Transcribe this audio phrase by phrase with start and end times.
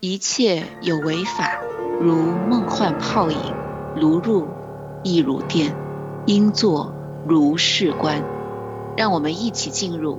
[0.00, 1.58] 一切有为法，
[2.00, 3.38] 如梦幻泡影，
[3.96, 4.46] 如入
[5.02, 5.74] 亦如电，
[6.26, 6.94] 应作
[7.26, 8.22] 如是观。
[8.94, 10.18] 让我们一起进入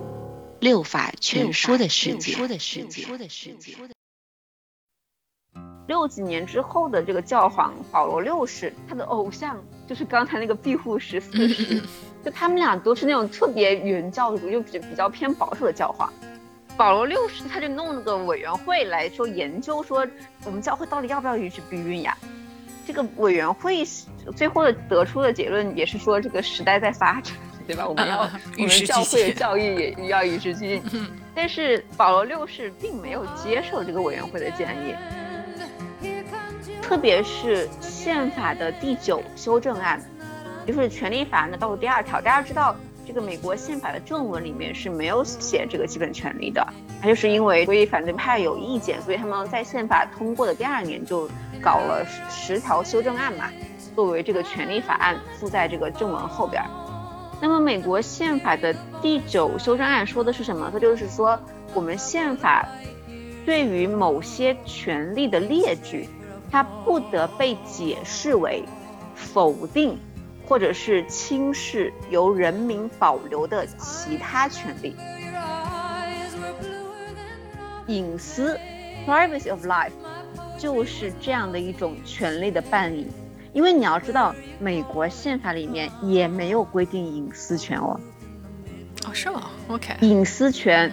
[0.60, 2.36] 六法全说的世界。
[5.88, 11.82] 六几年之后的这个教皇保罗六世，他的偶像就是刚才那个庇护十四世，
[12.26, 16.12] 就他们俩都是那种特别原教主，又比比较偏保守的教皇。
[16.78, 20.08] 保罗六世他就弄了个委员会来说研究，说
[20.46, 22.16] 我们教会到底要不要允许避孕呀？
[22.86, 23.84] 这个委员会
[24.36, 27.86] 最后的得出的结论也是说，这个时代在发展，对吧？
[27.86, 30.84] 我们要我们教会的教育也要与时俱进。
[31.36, 34.96] 但是保罗六世并没有接受这个委员会的建议。
[36.82, 40.02] 特别是宪法的第九修正案，
[40.66, 42.74] 就是权利法案的倒数第二条，大家知道
[43.08, 46.68] 这个美国宪法的正文里面是没有写这个基本权利的，
[47.02, 51.26] 它就是因为对反对派有意见，所以他们在宪法通过的第二年就
[51.62, 53.50] 搞了十条修正案嘛，
[53.96, 56.62] 作为这个权利法案附在这个正文后边。
[57.40, 60.70] 那么美国宪法的第九修正案说的是什么？
[60.74, 61.40] 它就是说
[61.74, 62.68] 我们宪法
[63.46, 66.10] 对于某些权利的列举。
[66.50, 68.64] 它不得被解释为
[69.16, 70.00] 否定
[70.48, 74.96] 或者是轻视由人民保留的其他权利。
[77.88, 78.58] 隐私
[79.06, 79.92] （privacy of life）
[80.58, 83.08] 就是这样的一种权利的伴侣。
[83.54, 88.00] 因为你要知道，美国宪法里面也没有规定隐私权哦。
[89.06, 89.96] 哦，是吗？OK。
[90.02, 90.92] 隐私权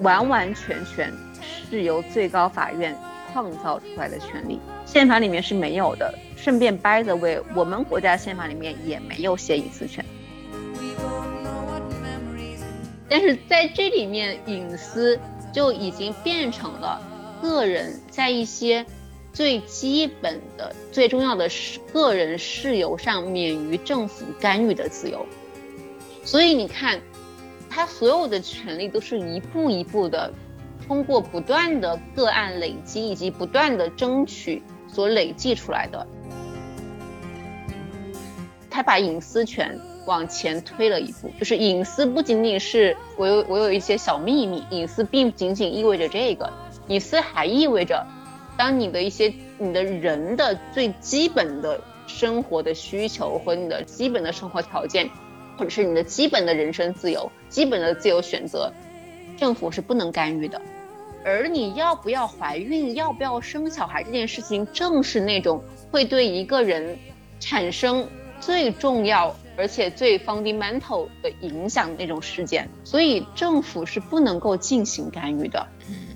[0.00, 1.12] 完完全全
[1.68, 2.96] 是由最高法院。
[3.32, 6.12] 创造出来的权利，宪法里面是没有的。
[6.42, 10.04] 顺便掰着为我们国家宪法里面也没有写隐私权。
[13.08, 15.18] 但是在这里面，隐私
[15.52, 17.02] 就已经变成了
[17.42, 18.86] 个人在一些
[19.32, 25.26] 最基本的、最重要的是个人事由上免于政府干预的自由。
[26.24, 27.00] 所以你看，
[27.68, 30.32] 他所有的权利都是一步一步的。
[30.86, 36.04] 通过不断的个案累积以及不断的争取所累计出来的，
[38.80, 41.30] 他把隐私权往前推了一步。
[41.38, 46.50] 就是隐私不仅仅是我有我有一些小秘密，隐私并不仅仅意味着这个，
[46.88, 48.06] 隐私还意味着，
[48.56, 55.10] 当你的一些你的人的最基本的生活的需求和你的基本的生活条件，
[55.58, 58.72] 或者是你的基本的人身自由、基本的自由选择，
[59.36, 60.58] 政府是不能干预的。
[61.22, 66.96] 而你要不要怀孕，要不要生小孩这件事情，正是那种会对一个人
[67.38, 68.08] 产生
[68.40, 75.68] 最重要而且最 fundamental 的影响那种事件，所以政府是不能够进行干预的。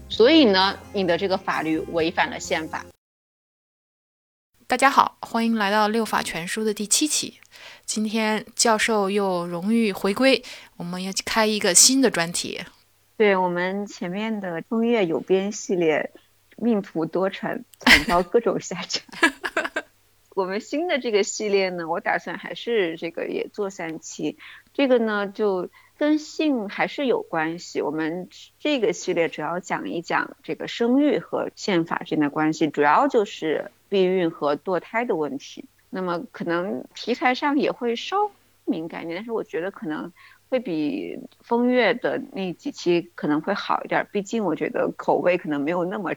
[0.09, 2.87] 所以呢，你的这个法律违反了宪法。
[4.67, 7.39] 大家好，欢迎来到六法全书的第七期。
[7.85, 10.43] 今天教授又荣誉回归，
[10.79, 12.63] 我们要开一个新的专题。
[13.19, 16.11] 对我们前面的风月有边系列，
[16.57, 19.03] 命途多舛，惨遭各种下场。
[20.35, 24.37] 我们新的这个系列呢，我打算还是这个也做三期。
[24.73, 27.81] 这个呢，就跟性还是有关系。
[27.81, 28.29] 我们
[28.59, 35.65] 这个系列主要讲一讲这个生育和宪法之间的关系，主要就是避孕和堕胎的问题。
[35.89, 38.31] 那么可能题材上也会稍
[38.65, 40.13] 敏感一点，但是我觉得可能。
[40.51, 46.13] 会比风月的那几期可能会好一点，毕竟我觉得口味可能没有那么。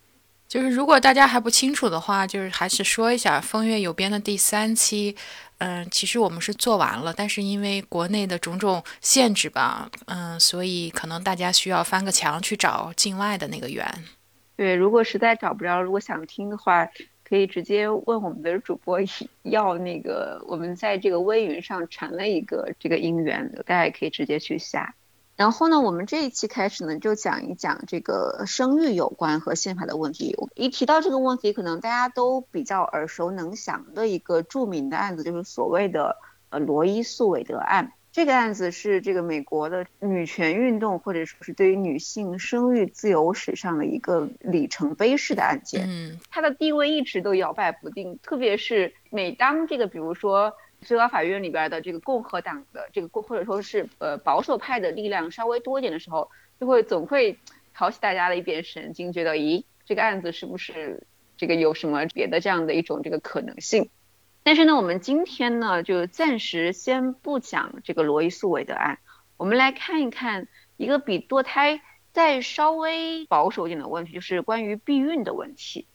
[0.48, 5.16] 就是如果大家还不清楚的话，就是还是说一下风月有边的第三期，
[5.58, 13.86] 嗯，其实我们是做完了，但是因为国内的种种限制吧，嗯，所以可能大家需要翻个墙去找境外的那个源。
[14.56, 16.88] 对，如果实在找不着，如果想听的话。
[17.30, 19.02] 可以直接问我们的主播
[19.44, 24.96] 要那个，我们在这个微云上传了一个这个音源，大家也可以直接去下。
[25.38, 30.36] 然后呢，我们这一期开始呢，就讲一讲这个生育有关和宪法的问题。
[30.56, 36.18] 一提到这个问题，可能大家都比较耳熟能详的一个著名的案子，就是所谓的
[36.50, 37.94] 呃罗伊诉韦德案。
[38.12, 45.86] 这个案子是这个美国的女权运动，或者说是对于女性生育自由史上的一个里程碑式的案件。
[45.88, 50.52] 嗯，它的地位一直都摇摆不定，特别是每当这个，比如说
[50.88, 56.32] 最高法院里边的这个共和党的这个，或者说是呃保守派的力量稍微多一点的时候，
[56.62, 57.38] 就会总会
[57.76, 61.04] 挑起大家的一点神经，觉得咦，这个案子是不是
[61.36, 63.90] 这个有什么别的这样的一种这个可能性？
[64.44, 69.00] 但是呢，我们今天呢就暂时先不讲这个罗伊诉韦德案，
[69.36, 70.48] 我们来看一看
[70.78, 71.82] 一个比堕胎
[72.14, 75.86] 再稍微保守一点的问题，就是关于避孕的问题。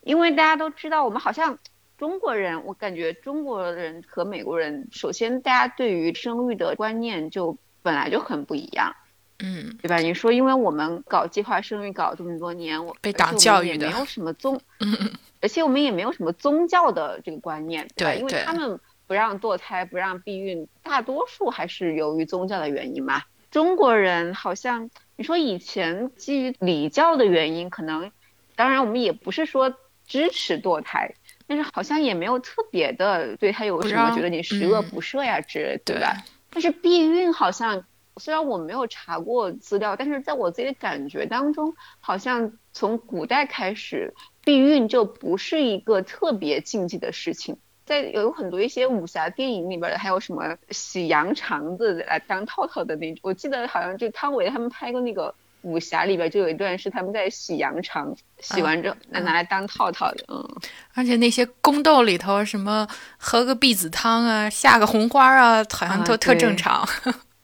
[0.00, 1.58] 因为大家都知道，我们好像
[1.98, 8.94] 中国人，我感觉中国人和美国人，首先大家对于生育的观念就本来就很不一样，
[9.40, 9.96] 嗯，对吧？
[9.96, 14.60] 你说，因为我们搞计划生育搞这么多年，我被党教育的，没有什么宗，
[15.42, 18.78] 而且我们也没有什么宗教的这个观念，对，因为他们
[19.08, 23.22] 不让堕胎、不让避孕，大多数还是由于宗教的原因嘛。
[23.50, 28.12] 中国人好像，你说以前基于礼教的原因，可能，
[28.54, 29.74] 当然我们也不是说。
[30.08, 31.14] 支持堕胎，
[31.48, 36.14] 但是好像也没有特别的对他有什么觉得你十恶不赦呀之类，对吧？
[36.50, 37.84] 但是避孕好像
[38.18, 44.12] 虽然我没有查过资料，但是在我自己的感觉当中，好像从古代开始，
[44.44, 47.56] 避孕就不是一个特别禁忌的事情。
[47.86, 55.34] 在有很多一些武侠电影里边，还有什么洗羊肠子来当套套的那种，我记得好像就汤唯他们拍过那个。
[55.68, 60.56] 武侠里边就有一段是他们在洗羊肠，洗完之后拿拿来当套套的，嗯。
[60.94, 62.88] 而且那些宫斗里头，什么
[63.18, 66.88] 喝个避子汤啊，下个红花啊，好像都特正常。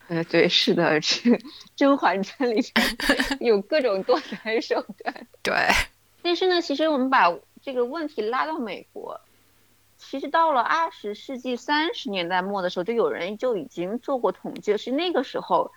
[0.07, 1.29] 呃，对，是的，是
[1.75, 5.27] 《甄嬛传》里边 有各种多才手段。
[5.43, 5.53] 对。
[6.23, 7.31] 但是呢，其实我们把
[7.61, 9.21] 这个问题拉到美国，
[9.97, 15.71] 其实到了二十世纪三十年代末的时候，就有人就已经做过统计，是那个时候。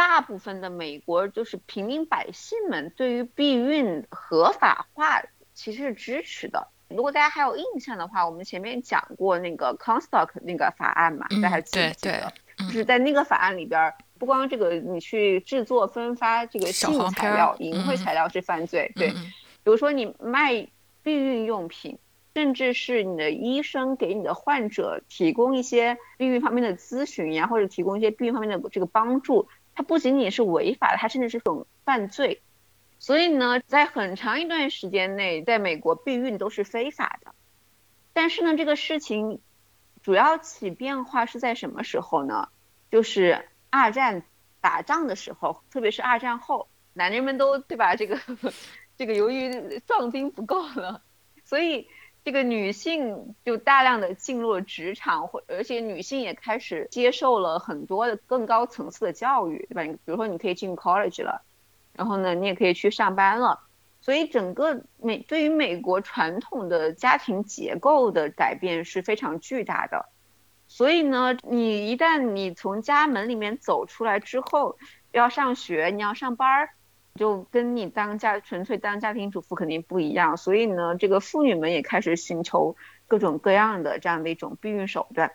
[0.00, 6.68] 大部分的美国就是平民百姓们对于避孕合法化其实是支持的。
[6.88, 12.32] 如果大家还有印象的话，我们前面讲过那个 Comstock 那个法案嘛，大家还记不记得？
[12.56, 20.66] 就是在那个法案里边，不光这个你去制作分发这个性材料、淫秽材料是犯罪，对，比如说你卖
[21.02, 21.98] 避孕用品，
[22.34, 29.46] 甚至是你的医生给你的患者提供一些避孕方面的咨询呀，或者提供一些避孕方面的这个帮助。
[29.74, 32.42] 它不仅仅是违法的，它甚至是种犯罪。
[32.98, 37.34] 所以呢，在很长一段时间内，在美国避孕都是非法的。
[38.12, 39.40] 但是呢，这个事情
[40.02, 42.48] 主要起变化是在什么时候呢？
[42.90, 44.22] 就是二战
[44.60, 47.96] 打仗的时候，特别是二战后，男人们都对吧？
[47.96, 48.18] 这个
[48.98, 51.02] 这个由于壮丁不够了，
[51.44, 51.88] 所以。
[52.22, 59.82] 这个女性就大量的进入了职场，或而且女性也开始接受了很多的更高层次的教育，对吧？
[59.82, 61.42] 你比如说你可以进 college 了，
[61.94, 63.60] 然后呢，你也可以去上班了。
[64.02, 70.06] 所以整个美对于美国传统的家庭结构的改变是非常巨大的。
[70.68, 74.78] 所以呢，你一旦你从家门里面走出来之后，
[75.10, 76.70] 要上学，你要上班儿。
[77.16, 82.76] 就跟你当家纯粹当家庭主妇肯定不一样，所以呢，这个妇女们也开始寻求
[83.08, 85.32] 各种各样的这样的一种避孕手段，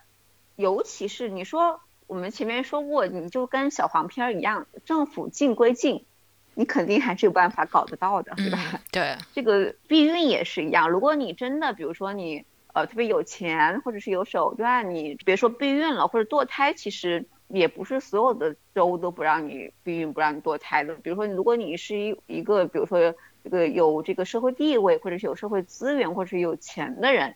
[0.56, 6.06] 尤其是你说我们前面说过，你就跟小黄片一样，政府禁归禁，
[6.54, 8.81] 你肯定还是有办法搞得到的，对吧？
[8.92, 17.28] 对，这个避孕也是一样，如果你真的比如说你呃特别有钱或者是有手段，你别说避孕了或者堕胎，其实。
[17.47, 20.95] 也不是所有的州都不让你避孕、不让你堕胎的。
[20.95, 23.13] 比如说，如果你是一一个，比如说
[23.44, 27.36] 这个有这个社会地位，或者是有社会资源，或者是有钱的人，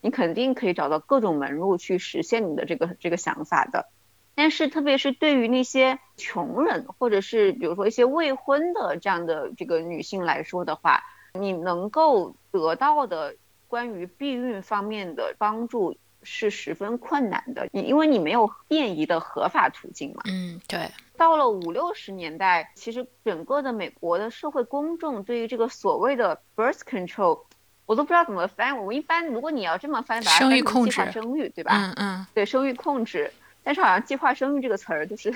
[0.00, 3.88] 你肯定可以找到各种门路去实现你的这个这个想法的。
[4.34, 11.02] 但是，特别是对于那些穷人，或者是比如说一些未婚的这样的这个女性来说的话，
[11.34, 13.36] 你能够得到的
[13.68, 15.96] 关于避孕方面的帮助。
[16.22, 20.22] 是十分困难的，你因为你没有便宜的合法途径嘛。
[20.26, 20.90] 嗯，对。
[21.16, 27.40] 到了五六十年代，其实整个的美国的社会公众对于这个所谓的 birth control，
[27.84, 28.78] 我都不知道怎么翻。
[28.78, 31.72] 我们一般如果你要这么翻，把它翻成计划生育，对吧？
[31.74, 32.26] 嗯嗯。
[32.32, 33.30] 对，生育控制。
[33.62, 35.30] 但是好像计划生育这个词儿，就是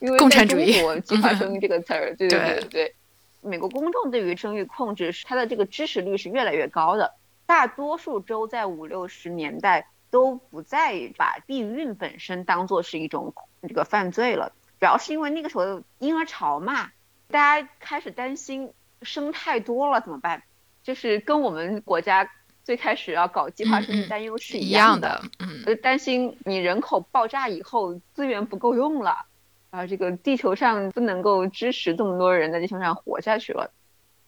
[0.00, 0.72] 因为共产主义。
[1.00, 2.94] 计划生育 这个词儿，对对对对。
[3.40, 7.14] 美国公众对于生育控制，它的这个支持率是越来越高的。
[7.46, 9.86] 大多数州在五六十年代。
[10.10, 16.90] 都不再把避孕本身当做是一种这个犯罪了，主要是因为那个时候婴儿潮嘛，
[17.28, 18.72] 大家开始担心
[19.02, 20.42] 生太多了怎么办，
[20.82, 22.30] 就是跟我们国家
[22.64, 29.26] 最开始要搞计划生育担忧是一样的，嗯，担心你人口爆炸以后资源不够用了，
[29.70, 33.70] 啊，这个地球上不能够支持这么多人在地球上活下去了。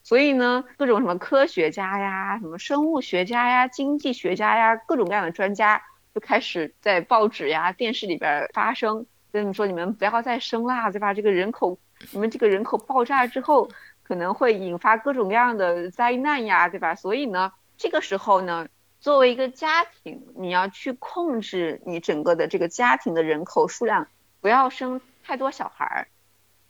[0.08, 5.82] 所以呢，各种什么科学家呀、什么生物学家呀、经济学家呀，各种各样的专家
[6.14, 11.12] 就开始在报纸呀、电视里边发声，跟你们说你们不要再生啦，对吧？
[11.12, 11.78] 这个人口，
[12.12, 13.68] 你们这个人口爆炸之后，
[14.02, 16.94] 可能会引发各种各样的灾难呀，对吧？
[16.94, 18.66] 所以呢，这个时候呢，
[19.00, 24.06] 作为一个家庭，你要去控制你整个的这个家庭的人口数量，
[24.40, 26.08] 不要生太多小孩儿。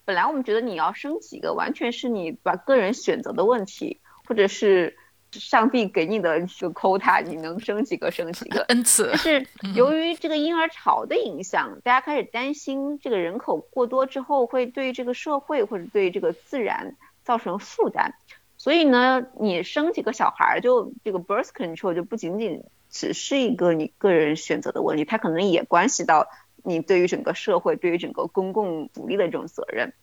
[0.08, 4.96] 本来我们觉得你要生几个，完全是你把个人选择的问题，或者是
[5.32, 9.10] 上帝给你的一个 quota，你能生几个生几个 恩赐。
[9.12, 9.46] 但是
[9.76, 18.12] 由于这个婴儿潮的影响，大家开始担心这个人口过多之后会对这个社会或者对这个自然造成负担，
[18.56, 26.26] 所以呢，你生几个小孩就这个 birth control 就不仅仅只是一个你个人选择的问题，它可能也关系到。
[26.64, 29.94] 你对于整个社会、对于整个公共福利的这种责任，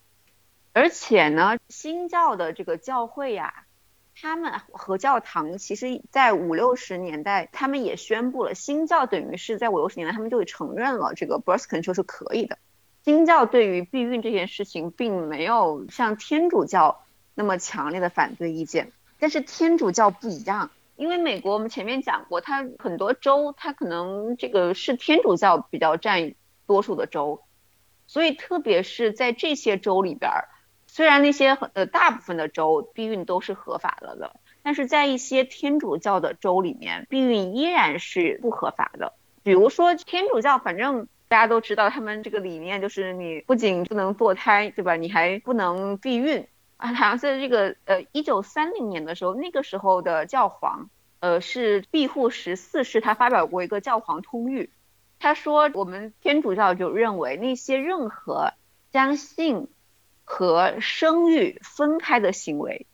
[0.74, 3.66] 而且呢，新教的这个教会呀，
[4.20, 12.58] 他们和教堂其实，在五六十年代，他们也宣布了，新教等于是在五六十年代，他们就承认了这个 birth control 是可以的。
[13.04, 17.04] 新教对于避孕这件事情，并没有像天主教
[17.36, 20.72] 那么强烈的反对意见，但是天主教不一样。
[20.96, 26.34] 因为美国我们前面讲过，它很多州，它可能这个是天主教比较占。
[26.68, 27.42] 多数的州，
[28.08, 30.32] 所以特别是在这些州里边，
[30.88, 39.14] 虽然那些呃大部分的州避孕都是合法了的，但是在一些天主教的州里面，避孕依然是不合法的。
[39.44, 44.96] 比如说天主教，反正大家都知道，他们这个理念就是你不仅不能堕胎，对吧？
[44.96, 46.94] 你还不能避孕啊。
[46.94, 54.70] 好像在这个呃一九三零年的时候，那个时候的教皇呃是庇护十四世，他发表过一个教皇通谕。
[55.20, 58.54] 他说：“我们天主教就认为，那些任何
[58.92, 59.68] 将性
[60.24, 62.86] 和生育分开的行为，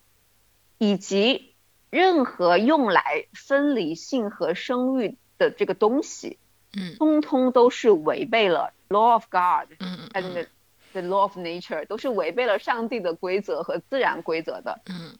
[0.78, 1.54] 以及
[1.90, 6.38] 任何用来分离性和生育的这个东西，
[6.74, 10.48] 嗯，通通都是违背了 law of God，嗯，and
[10.94, 15.18] the law of nature，都是违背了上帝的规则和自然规则的，嗯。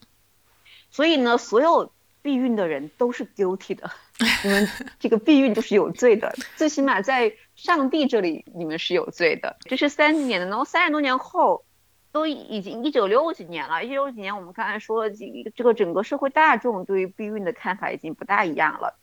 [0.90, 1.90] 所以呢，所有
[2.22, 3.90] 避孕的人都是 guilty 的。
[4.44, 4.68] ”你们
[5.00, 9.56] 这个避孕就是有罪的， 最起码在上帝这里你们是有罪的。
[9.62, 11.64] 这是三十年的，然后三十多年后，
[12.12, 13.84] 都已经一九六几年了。
[13.84, 15.26] 一九六几年，我们刚才说了，这
[15.56, 18.96] 这个整个社会大众对于避孕的看法已经不大一样了。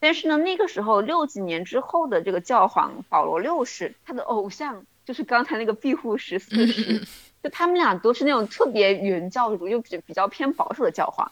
[0.00, 7.06] 但是呢，那个时候六几年之后的这个教皇保罗六世，他的偶像就是刚才那个庇护十四世，
[7.42, 11.30] 就他们俩都是那种特别原教主，又比比较偏保守的教皇。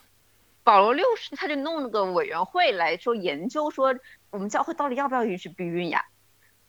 [0.63, 3.95] 保罗六世他就弄了个委员会来说研究，说
[4.29, 6.05] 我们教会到底要不要允许避孕呀？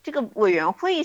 [0.03, 1.01] 这个委员会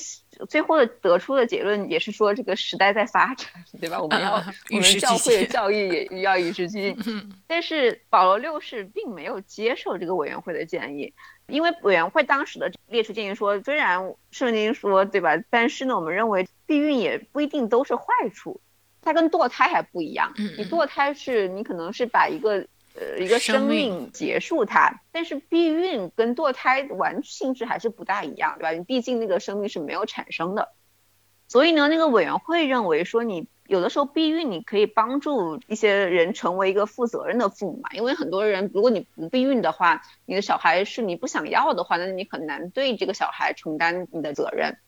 [0.50, 3.48] 最后的得出的结论也是说，这个时代在发展，
[3.80, 4.02] 对吧？
[4.02, 4.36] 我们要
[4.72, 6.98] 我们教会的教育也要与时俱进。
[7.46, 11.14] 但是保罗六世并没有接受这个委员会的建议，
[11.46, 18.04] 因为委员会当时的列出建议说，虽然圣经说对吧，但是呢，我们认为避孕也不一定都是坏
[18.34, 18.60] 处，
[19.04, 20.34] 它跟堕胎还不一样。
[20.58, 22.66] 你堕胎是你可能是把一个。
[23.00, 28.72] 呃，一个生命结束它，但是避孕跟堕胎完性质还是不大一样，对吧？
[28.72, 30.70] 你毕竟那个生命是没有产生的，
[31.48, 44.80] 所以呢，那个委员会认为说，你有的时候避孕，你可以帮助一些人成为一个负责任的父母嘛，因为很多人，如果你不避孕的话，你的小孩是你不想要的话，那你很难对这个小孩承担你的责任。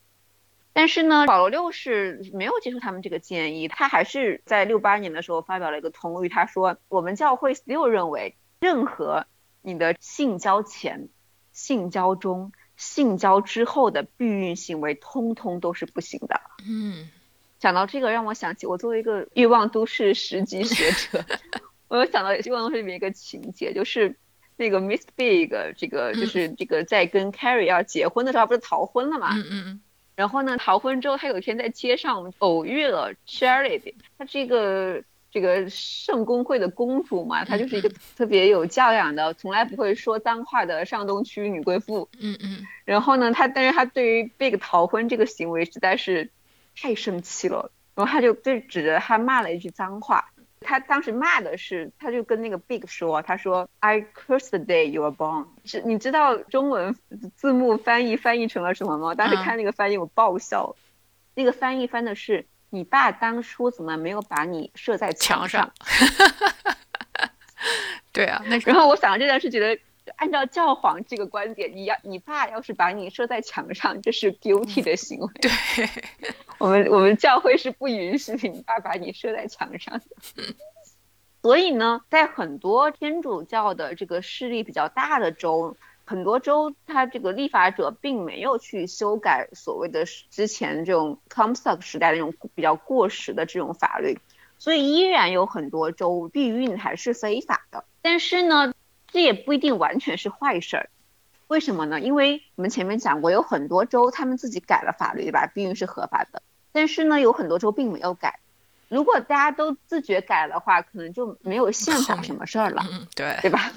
[0.72, 9.26] 但是呢，保罗六世没有接受他们这个建议，他还是在六八年的时候发表了一个通谕，他说：“我们教会 still 认为，任何
[9.62, 11.10] 你的性交前、
[11.52, 17.10] 性交中、性交之后的避孕行为，通通都是不行的。”嗯，
[17.58, 21.26] 讲到这个，让我想起我作为一个欲望都市十级学者，
[21.90, 24.16] 我有想到欲望都市里面一个情节，就是
[24.56, 29.36] 那个 Miss Big，这个就是这个在跟 Carrie 要结婚的时候，不是逃婚了嘛？
[29.36, 29.82] 嗯嗯嗯。
[30.20, 42.10] 然后呢，逃婚之后，他有一天在街上偶遇了 Charity，她是一个这个圣公会的公主嘛，她就是一个特别有教养的，从来不会说脏话的上东区女贵妇。
[42.20, 42.68] 嗯嗯。
[42.84, 46.30] 然后呢，她但是她对于 Big 逃婚这个行为实在是
[46.76, 50.32] 太生气了，然后她就就指着他骂了一句脏话。
[50.62, 56.96] 他当时骂的是，他就跟那个 Big 说：“他说 I curse the day you were born。”是，你知道中文
[57.36, 59.16] 字幕翻译翻译成了什么吗？
[59.16, 60.76] 当时看那个翻译我爆笑。
[61.36, 65.72] 那个翻译翻的是：“你爸当初怎么没有把你射在墙上？”
[68.12, 69.80] 对啊，那然后我想这件事，觉得
[70.16, 75.28] 按照教皇这个观点，你要你爸要是把你射在墙上，这是 guilty 的行为。
[75.42, 75.50] 对。
[76.60, 80.06] 我们我们教会是不允许你爸把你射在墙上的，
[81.42, 94.20] 所以呢，在很多天主教的这个势力比较大的州，很多州它这个立法者并没有去修改所谓的之前这种 Comstock 时代的那种比较过时的这种法律，
[94.58, 97.86] 所以依然有很多州避孕还是非法的。
[98.02, 98.74] 但是呢，
[99.12, 100.90] 这也不一定完全是坏事儿。
[101.48, 102.00] 为什么呢？
[102.00, 105.48] 因为我们前面讲过，有很多州他们自己改了法律，对吧？
[105.48, 106.44] 避孕是合法的。
[106.72, 108.40] 但是呢，有很多州并没有改。
[108.88, 113.72] 如果大家都自觉改的话，可能就没有宪法什么事儿了，嗯，对，对吧？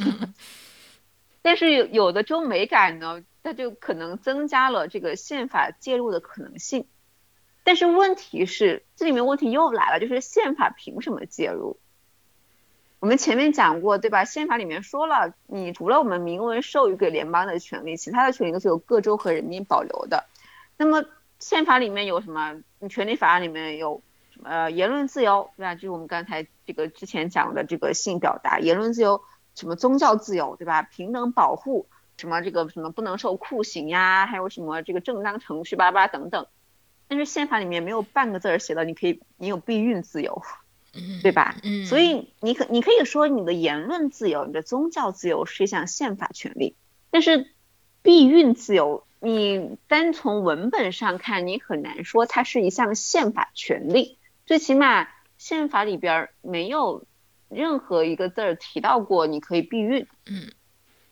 [1.41, 6.87] 但是有有的州没改呢，那就可能增加了这个宪法介入的可能性。
[7.65, 11.79] 但是问题是，这里面问题又来了，就是宪法凭什么介入？
[13.03, 14.25] 我们前面讲过，对吧？
[14.25, 20.27] 宪法里面说了，你除了我们明文授予给联邦的权利，其他的权利都是由各州和人民保留的。
[20.77, 21.05] 那么
[21.41, 22.63] 宪法里面有什么？
[22.79, 24.71] 你权利法案里面有什么？
[24.71, 25.75] 言论自由，对吧？
[25.75, 29.21] 就是我们刚才这个之前讲的这个性表达，言论自由，
[29.57, 30.83] 什么宗教自由，对吧？
[30.83, 36.47] 平等保护，什么这个什么不能受酷刑呀，还有什么这个正当程序，巴拉巴拉等等。
[37.09, 40.41] 但是宪法里面没有半个字儿写的，你可以，你有避孕自由，
[41.23, 41.57] 对吧？
[41.63, 46.77] 嗯，所以你可你可以说你的言论自由、你的宗教自由是一项宪法权利，
[47.11, 47.49] 但是
[48.03, 54.19] 避孕自由，你单从文本上看，你很难说它是一项宪法权利。
[54.45, 55.09] 最起码
[55.39, 57.05] 宪法里边没有
[57.49, 60.07] 任何一个字儿提到过你可以避孕。
[60.27, 60.53] 嗯，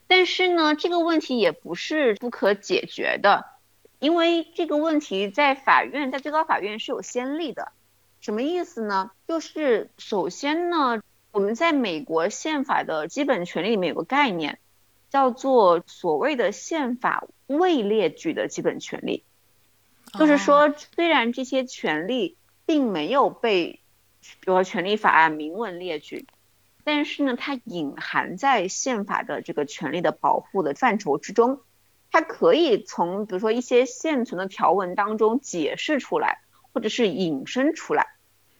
[0.06, 3.46] 但是呢，这个问题也不是不可解决的。
[4.00, 7.70] 因为这个问题在法院，在最高法院是有先例的，
[8.20, 9.10] 什么意思呢？
[9.26, 14.58] 就是首先呢，我们在美国宪法的基本权利里面有个概念，
[15.08, 19.24] 叫做所谓的宪法未列举的基本权利，
[20.18, 22.36] 就是说，虽然这些权利
[22.66, 23.80] 并没有被，
[24.20, 26.26] 比如说权利法案明文列举，
[26.84, 31.60] 但是呢，它隐含在宪法的这个权利的保护的范畴之中。
[32.12, 36.40] 它可以从比如说一些现存的条文当中解释出来，
[36.72, 38.06] 或者是引申出来。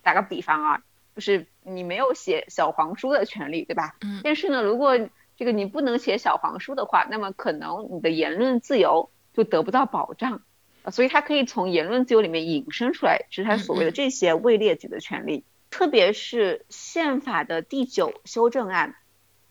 [0.03, 0.83] 打个比方啊，
[1.15, 3.97] 就是你没有写小黄书的权利，对吧？
[4.01, 4.21] 嗯。
[4.25, 4.99] 但是呢，如果
[5.37, 10.43] 这个你不能写小黄书的话，那么可能你的言论自由就得不到保障。
[10.91, 15.45] 所以它可以从言论自由里面引申出来，是它所谓的这些未列举的权利。
[15.71, 18.97] 特别是宪法的第九修正案，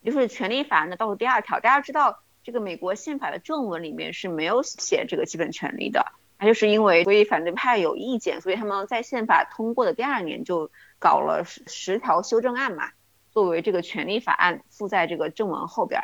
[0.04, 2.22] 就是权利法案的倒数第二条，大家知道。
[2.42, 12.90] 这个美国宪法的正文里面是没有写这个基本权利的，它就是因为对反对派有意见，所以他们在宪法通过的第二年就搞了十十条修正案嘛，
[13.30, 16.02] 作为这个权利法案附在这个正文后边。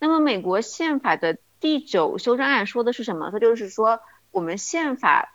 [0.00, 3.30] 那么美国宪法的第九修正案说的是什么？
[3.30, 4.00] 它就是说
[4.32, 5.34] 我们宪法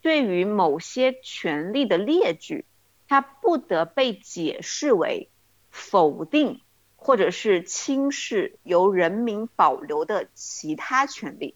[0.00, 2.64] 对于某些权利的列举，
[3.08, 5.28] 它不得被解释为
[5.70, 6.60] 否定。
[7.00, 11.54] 或者是轻视由人民保留的其他权利，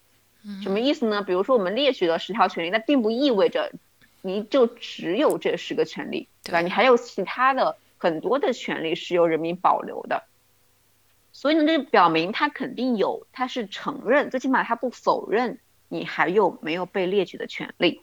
[0.63, 1.23] 什么意思呢？
[1.23, 3.73] 比如说我们列举了十条权利，那并不意味着
[4.23, 6.61] 你就只有这十个权利，对吧？
[6.61, 10.25] 你还有其他的很多的权利是由人民保留的。
[11.33, 18.03] 所以呢，这表明他肯定有，他是承认，最起码他不否认你还有没有被列举的权利。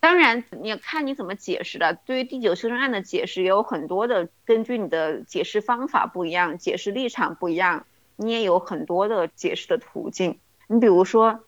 [0.00, 1.94] 当然，你要看你怎么解释的。
[2.06, 7.86] 对于第九修正案的解释，也有很多的，根据你的解释方法不一样，解释立场不一样，
[8.16, 10.38] 你也有很多的解释的途径。
[10.68, 11.44] 你比如说，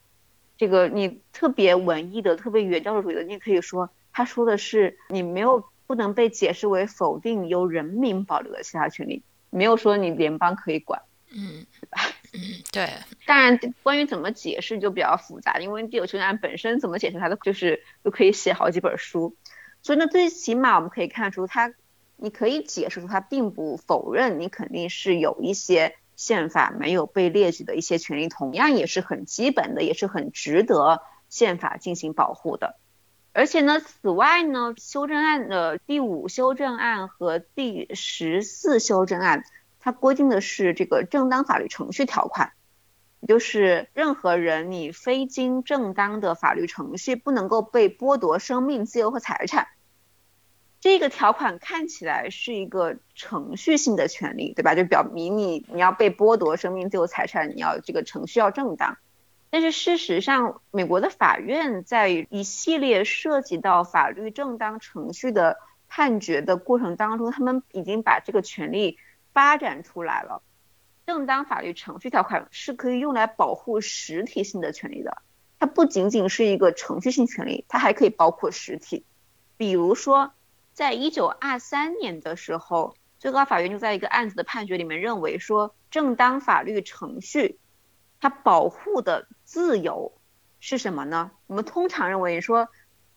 [0.58, 11.00] 这个你特别文艺的、特别原教旨主义的，你也可以说，他说的是你没有不能被解释为否定由人民保留的其他权利，没有说你联邦可以管。
[11.30, 12.00] 嗯，对吧？
[12.32, 12.40] 嗯，
[12.72, 12.90] 对。
[13.24, 19.36] 当然，关于怎么解释就比较复杂，因为第九修正案本身怎么解释，它的就是都可以写好几本书。
[19.82, 21.72] 所以呢，最起码我们可以看出，它
[22.16, 32.74] 你可以解释出它并不否认你肯定是有一些宪法没有被列举的一些权利，同样也是很基本的，也是很值得宪法进行保护的。
[33.33, 39.44] 而且呢，此外呢，修正案的第五修正案和第十四修正案。
[39.81, 42.52] 它规定的是这个正当法律程序条款，
[43.28, 49.68] 就是任何人你非经正当的法律程序不能够被剥夺生命、自由和财产。
[50.80, 54.74] 这个条款看起来是一个程序性的权利，对吧？
[54.74, 58.96] 就表明你你要被剥夺生命、自由、财产，你要这个程序要正当。
[59.50, 68.98] 但是事实上，美国的法院在一系列涉及到法律正当程序的判决的过程当中，他们已经把这个权利。
[69.30, 70.42] 发展出来了，
[71.06, 75.18] 正当法律程序条款是可以用来保护实体性的权利的。
[75.60, 79.04] 它不仅仅是一个程序性权利，它还可以包括实体。
[79.56, 80.32] 比如说，
[80.78, 87.58] 在一九二三年的时候，最高法院就在一个案子的判决里面认为说，正当法律程序
[88.20, 90.12] 它保护的自由
[90.60, 91.32] 是什么呢？
[91.48, 92.68] 我们通常认为说，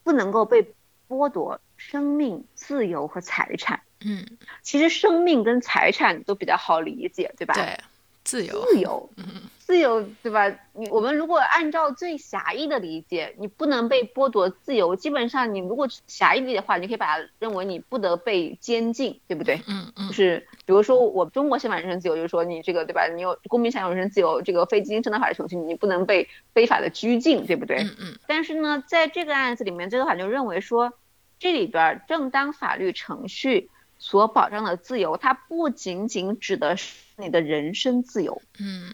[0.01, 0.73] 不能够被
[1.07, 3.83] 剥夺生命、自由和财产。
[4.03, 4.25] 嗯，
[4.63, 7.53] 其实生命跟财产都比较好理解，对吧？
[7.53, 7.79] 对，
[8.23, 10.53] 自由，自由，嗯，自自由，对吧？
[10.73, 14.97] 你我们如果按照最狭义的理解，你不能被剥夺自由。
[14.97, 19.61] 基本上，你如果狭义理解的话，你可以把它认为你不得被监禁，对不对？
[19.67, 23.07] 嗯嗯，就是比如说我中国宪法人身自由，就是说你这个对吧？
[23.07, 27.77] 你有公民享有人身自由，这个非经正当法律程序，你不能被非法的拘禁，对不对？
[27.77, 28.19] 嗯嗯。
[28.27, 30.91] 但是呢，在这个案子里面，这个法就认为说，
[31.39, 38.41] 这里边正当法律程序所保障的自由，它不仅仅指的是你的人身自由。
[38.59, 38.93] 嗯。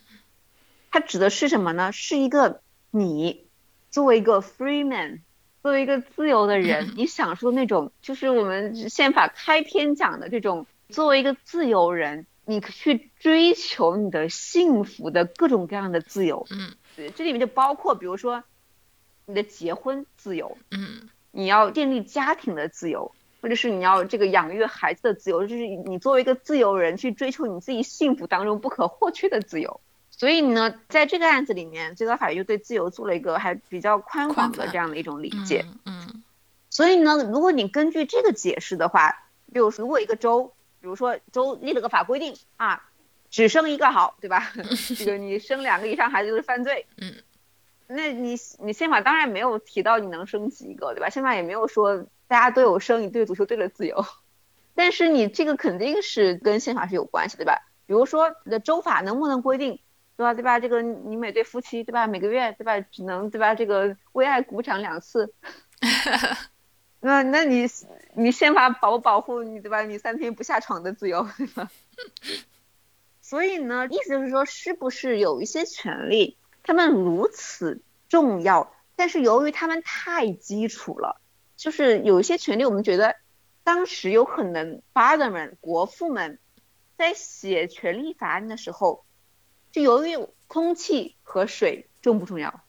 [0.90, 1.92] 它指的是什么呢？
[1.92, 3.46] 是一个你
[3.90, 5.22] 作为一个 free man，
[5.62, 16.48] 作为一个自由的人， 你享受那种就是我们宪法开篇讲的这种，作为一个自由人，你去追求你的幸福的各种各样的自由。
[16.50, 18.44] 嗯，对，这里面就包括比如说
[19.26, 29.82] 你的结婚自由，嗯，你要建立家庭的自由，或者是你要这个养育孩子的自由，就是你作为一个自由人去追求你自己幸福当中不可或缺的自由。
[30.18, 35.64] 所以呢，在这个案子里面，最高法院就对自由做了一个还比较宽广的这样的一种理解。
[35.86, 36.24] 嗯。
[36.72, 39.14] 所以呢，如果你根据这个解释的话，
[39.54, 40.52] 就如果一个州，
[40.82, 42.90] 比如说州立了个法规定啊，
[43.30, 44.52] 只生一个好，对吧？
[44.98, 46.88] 这个你生两个以上孩子就是犯罪。
[46.98, 47.14] 嗯。
[47.86, 51.10] 那你你宪法当然没有提到你能生几个，对吧？
[51.12, 54.04] 宪法也没有说大家都有生一对足球队的自由。
[54.74, 57.62] 但是你这个肯定是跟宪法是有关系，对吧？
[57.86, 59.80] 比如说你的州法能不能规定？
[60.18, 60.34] 对吧？
[60.34, 60.60] 对吧？
[60.60, 62.08] 这个你每对夫妻，对吧？
[62.08, 62.80] 每个月，对吧？
[62.82, 63.54] 只能对吧？
[63.54, 65.32] 这个为爱鼓掌两次。
[67.00, 67.68] 那那你
[68.16, 69.84] 你宪法保保护你，对吧？
[69.84, 71.70] 你三天不下床的自由，对吧？
[73.22, 81.22] 所以呢，意思就是说，是不是有一些权利，他们如此重要，但是由于他们太基础了，
[81.56, 83.16] 就是有一些权利，我们觉得
[83.64, 86.40] 当时有可能 father 们、国父们
[86.98, 89.06] 在写权利法案的时候。
[89.78, 92.62] 就由于空气和水重不重要？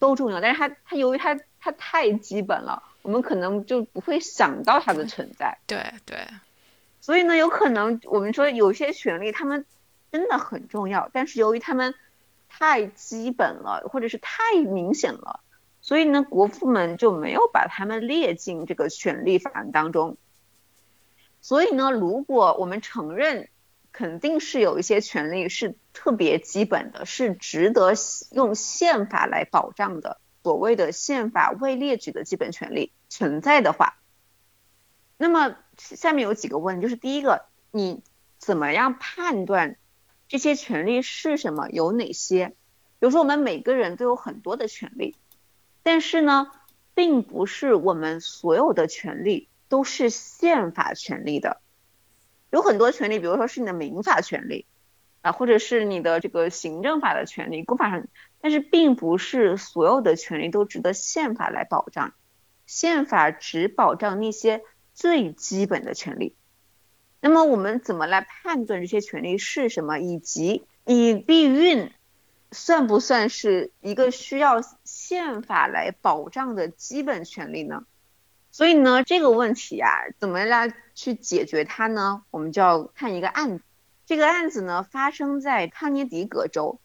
[0.00, 5.58] 都重要，但是它它由于它它太基本了，我们可能就不会想到它的存在。
[5.68, 6.26] 对对，
[7.00, 9.64] 所以呢，有可能我们说有些权利他们
[10.10, 11.94] 真的很重要，但是由于他们
[12.48, 15.38] 太基本了，或者是太明显了，
[15.80, 20.16] 所以呢，国父们就没有把他们列进这个权利法案当中。
[21.40, 23.48] 所以呢，如果我们承认。
[23.96, 27.94] 肯定是有一些权利是特别基本的，是值得
[28.30, 30.20] 用宪法来保障的。
[30.42, 33.96] 所谓的宪法未列举的基本权利存在的话，
[35.16, 38.02] 那么下面有几个问，就是第一个，你
[38.36, 39.78] 怎么样判断
[40.28, 41.70] 这些权利是什么？
[41.70, 42.48] 有哪些？
[42.98, 45.16] 比如说，我们每个人都有很多的权利，
[45.82, 46.50] 但是呢，
[46.94, 51.62] 并不是我们所有的权利都是宪法权利的。
[52.50, 54.66] 有很多权利，比如说是你的民法权利，
[55.22, 58.06] 啊，或者是你的这个行政法的权利，公法上，
[58.40, 62.14] 但是并不是所有的权利都值得宪法来保障，
[62.66, 64.62] 宪法只保障那些
[64.94, 66.34] 最基本的权利。
[67.20, 71.90] 那么我们怎么来判断这些权利是什么，以及你避孕
[72.52, 77.84] 算不算是一个需要宪法来保障的基本权利呢？
[78.56, 82.22] 所以呢，这个问题啊，怎么来去解决它呢？
[82.30, 83.64] 我们就要看一个案子。
[84.06, 86.80] 这个案子呢，发生在康涅狄格州。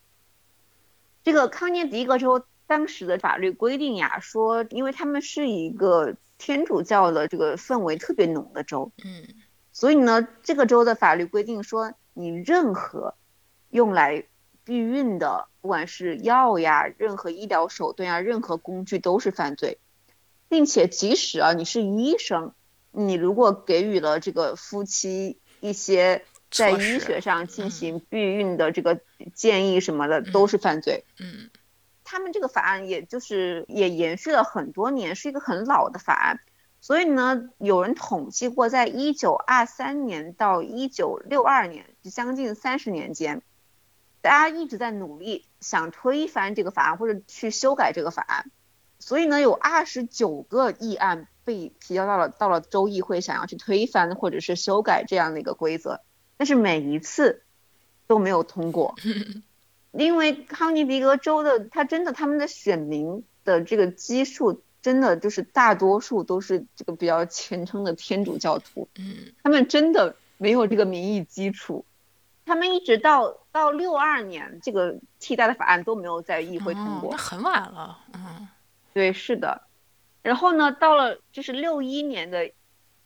[1.24, 9.24] 这个康涅狄格州当时的法律规定呀，说，因为他们是一个天主教的这个氛围特别浓的州，嗯，
[9.72, 13.16] 所以呢，这个州的法律规定说，你任何
[13.70, 14.26] 用来
[14.66, 19.80] 避孕的，不管是药呀，任何医疗手段呀，任何工具都是犯罪。
[20.52, 22.54] 并且，即使啊，你是医生，
[22.92, 29.00] 你如果给予了这个夫妻一些在医学上进行避孕的这个
[29.34, 31.06] 建议什么的，都是犯罪。
[31.22, 31.50] 嗯，
[32.04, 36.42] 他们这个法案也就是也延续了很多年，是一个很老的法案。
[36.82, 43.42] 所以呢，有人统计过，在一九二三年到一九六二年，将近三十年间，
[44.20, 48.52] 大家一直在努力想推翻这个法案或者去修改这个法案。
[49.02, 56.00] 所以呢，有二十九个议案被提交到了到了州议会，想要去推翻或者是修改这样的一个规则，
[56.38, 57.42] 但是每一次
[58.06, 58.96] 都没有通过，
[59.92, 71.84] 因为康尼狄格州的他真的他们的选民的这个基数真的就是大多数都是这个比较虔诚的天主教徒，嗯，他们真的没有这个民意基础，
[72.46, 78.48] 他们一直到到六二年这个替代的法案都没有在议会通过，那很晚了，嗯。
[78.94, 79.64] 对，是的，
[80.22, 82.52] 然后呢，到了就是六一年的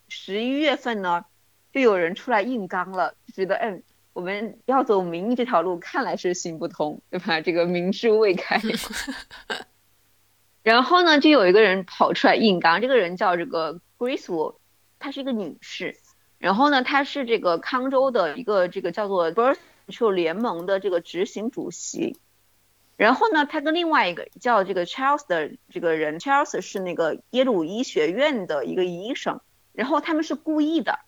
[0.07, 1.25] 十一月份呢，
[1.71, 7.41] 就有人出来硬刚了，就觉得，嗯，我们要走民意这条路，看来是行不通，对吧？
[7.41, 8.59] 这个民智未开。
[10.63, 14.55] 然后呢，就有一个人跑出来硬刚，这个人叫这个 Grace Wu，
[14.97, 15.97] 她是一个女士。
[16.39, 22.17] 然后呢，她是这个康州的一个这个叫做 Birth Control 联盟的这个执行主席。
[22.97, 29.39] 然后呢，他跟另外一个叫这个 Charles 的这个人，Charles 是那个耶鲁医学院的一个医生。
[29.73, 30.99] 然后他们是故意的，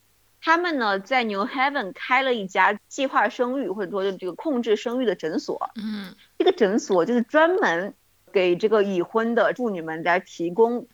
[0.42, 5.72] 他们呢在 New Haven 开了一家计划生育或者说这个控制生育的诊所。
[5.76, 7.94] 嗯，这个诊所就是专门。
[8.34, 10.86] 给这个已婚的妇女们来提供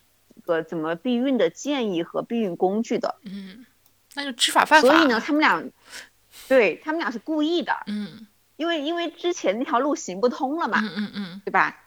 [0.44, 3.16] 个怎么避孕的建议和避孕工具的。
[3.24, 3.66] 嗯，
[4.14, 4.88] 那就知法犯法。
[4.88, 5.62] 所以呢，他们俩，
[6.48, 7.76] 对他们俩是故意的。
[7.86, 8.26] 嗯，
[8.56, 10.80] 因为因为之前那条路行不通了嘛。
[10.80, 11.82] 嗯嗯嗯，对吧？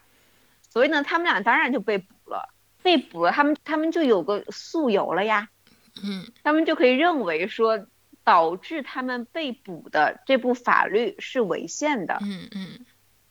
[0.70, 2.54] 所以呢，他们俩当然就被捕了。
[2.82, 5.48] 被捕了，他们他们就有个诉由了呀。
[6.02, 7.86] 嗯，他们就可以认为说，
[8.22, 12.18] 导致他们被捕的这部法律是违宪的。
[12.22, 12.86] 嗯嗯。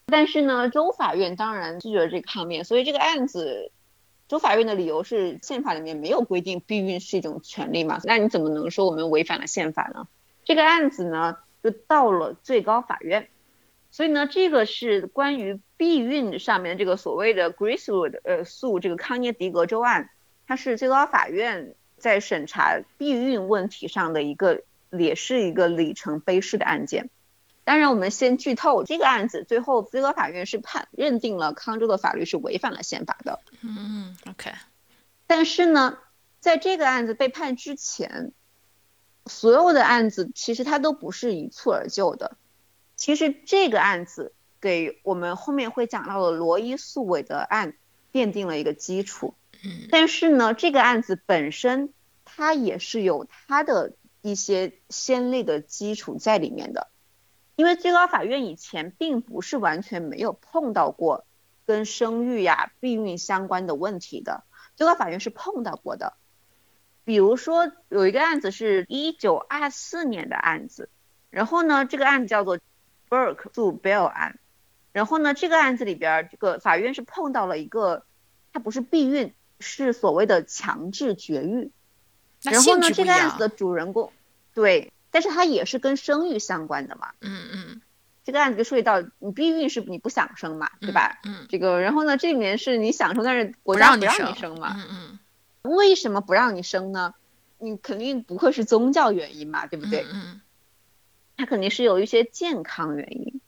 [0.07, 3.71] 但是呢，州法院当然拒绝了这个抗辩，所以这个案子，
[4.27, 7.99] 州法院的理由是宪法里面没有规定避孕是一种权利嘛？
[8.03, 10.07] 那你怎么能说我们违反了宪法呢？
[10.45, 11.37] 这个案子呢，
[11.69, 13.27] 就到了最高法院，
[13.91, 20.09] 所以呢，这个是关于避孕上面这个所谓的 Gracewood 呃诉这个康涅狄格州案，
[20.47, 27.09] 它是最高法院在审查避孕问题上的一个，也是一个里程碑式的案件。
[27.65, 33.41] 当然，我们先剧透这个案子，最后最高法院是判认定了康州的法律是违反了宪法的。
[33.61, 34.53] 嗯，OK。
[35.27, 35.97] 但是呢，
[36.39, 38.31] 在这个案子被判之前，
[39.27, 42.37] 所有的案子其实它都不是一蹴而就的。
[42.95, 47.75] 其实这个案子给我们后面会讲到的罗伊诉韦德案
[48.11, 49.33] 奠定了一个基础。
[49.63, 49.87] 嗯。
[49.91, 51.93] 但是呢，这个案子本身
[52.25, 56.87] 它也是有它的一些先例的基础在里面的。
[57.55, 61.25] 因为最高法院以前并不是完全没有碰到过
[61.65, 64.43] 跟生育呀、避孕相关的问题的，
[64.75, 66.13] 最高法院是碰到过的。
[67.07, 70.89] 比如说有一个案子是一九二四年的案子，
[71.29, 72.59] 然后呢，这个案子叫做
[73.09, 74.37] Burke 诉 Bell 案，
[74.91, 78.03] 然后呢，这个案子里边这个法院是碰到了一个，
[78.51, 81.71] 它不是避孕，是所谓的强制绝育。
[82.41, 84.11] 然后呢，这个案子的主人公，
[84.53, 84.91] 对。
[85.09, 87.81] 但是它也是跟生育相关的嘛，嗯嗯，
[88.25, 91.19] 这个案子就涉及到你避孕是你不想生嘛，对吧？
[91.23, 95.19] 嗯，这个然后呢，这里面是你想生，但是国家不让你生嘛，嗯嗯，
[95.69, 97.13] 为什么不让你生呢？
[97.59, 100.05] 你肯定不会是宗教原因嘛，对不对？
[100.11, 100.41] 嗯，
[101.37, 103.41] 它肯定是有一些健康原因。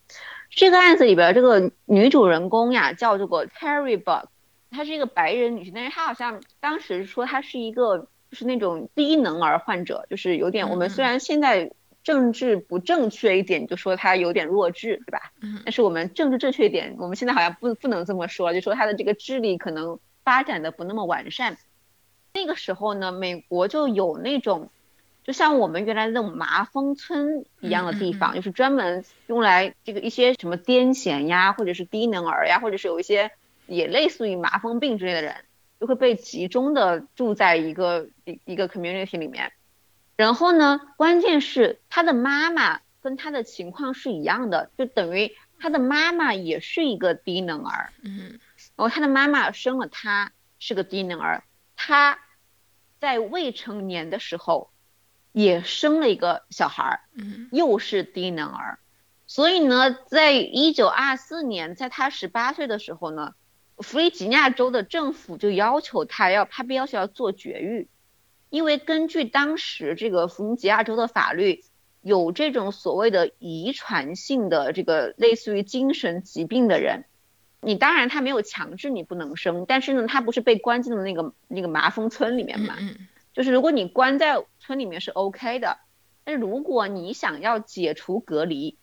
[0.50, 4.26] 这个案子里边这个女主人公呀叫这个 Terry Buck，
[4.72, 8.08] 她是一个白人女性，但是她好像当时说她是一个。
[8.32, 11.72] 就是那种低能儿患者，就是有点我们虽然现在
[12.04, 15.32] 政治不正确一点，就说她有点弱智，对吧？
[15.42, 15.64] 嗯。
[15.66, 21.58] 但是我们政治正确一点，我们现在好像不不能这么说，就说她的这个智力可能发展的不那么完善。
[22.40, 24.70] 那个时候呢，美国就有那种，
[25.24, 33.32] 就像我们原来的那种麻风村一样的地方，就是专门用来这个一些什么癫痫呀，或者是低能儿呀，或者是有一些
[33.68, 35.36] 也类似于麻风病之类的人。
[35.80, 39.54] 就会被集中的住在一个一一个 community 里面，
[40.18, 48.38] 然后呢，关键是他的妈妈跟他的情况是一样的，就等于他的妈妈也是一个低能儿，嗯，
[48.76, 51.46] 然后他的妈妈生了他是个低能儿，
[51.78, 52.20] 他
[53.00, 54.70] 在未成年的时候
[55.32, 58.80] 也生了一个小孩儿，嗯，又是低能儿，
[59.28, 63.34] 所以呢，在一九二四年，在他十八岁的时候呢。
[63.82, 67.88] 弗吉尼亚州的政府就要求他要，他被要求要做绝育，
[68.50, 71.64] 因为根据当时这个弗吉尼亚州的法律，
[72.02, 77.06] 有这种所谓的遗传性的这个类似于精神疾病的人，
[77.62, 82.76] 你当然他没有强制你不能生，但是呢，他不是被关进了那个那个麻风村里面嘛，
[83.34, 85.78] 就是如果你关在村里面是 OK 的，
[86.24, 88.78] 但是如果你想要解除隔离，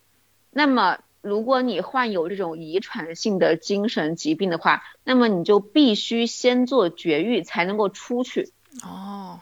[0.51, 0.99] 那么。
[1.19, 8.53] 如果你患有这种遗传性的精神疾病的话，那么你就必须先做绝育才能够出去。
[8.81, 9.41] 哦，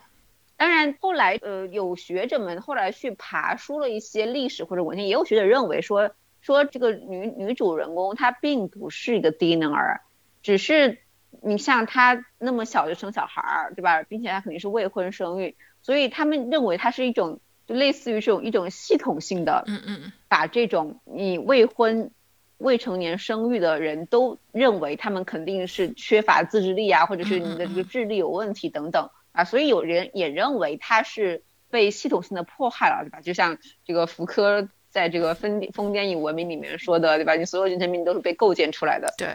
[0.57, 6.11] 当然后来呃有学者们后来去爬书了一些历史或者文献，也有学者认为说
[6.45, 10.01] 说这个女女主人公她并不是一个低能儿，
[10.43, 10.99] 只是
[11.41, 14.03] 你像她那么小就生小孩儿，对吧？
[14.03, 17.39] 并且她肯定是未婚生育，所以他们认为她是一种。
[17.67, 22.11] 就类似于这种一种系统性的，嗯嗯，把这种你未婚、
[22.59, 33.21] 未成年生育的人都认为他们肯定是缺乏自制力啊，或者是你的这个智力有问题等等啊，所以有人也认为她是被系统性的迫害了，对吧？
[33.21, 37.35] 就像这个福柯在这个疯疯癫与文明里面说的，对吧？
[37.35, 39.13] 你所有精神病都是被构建出来的。
[39.17, 39.27] 对，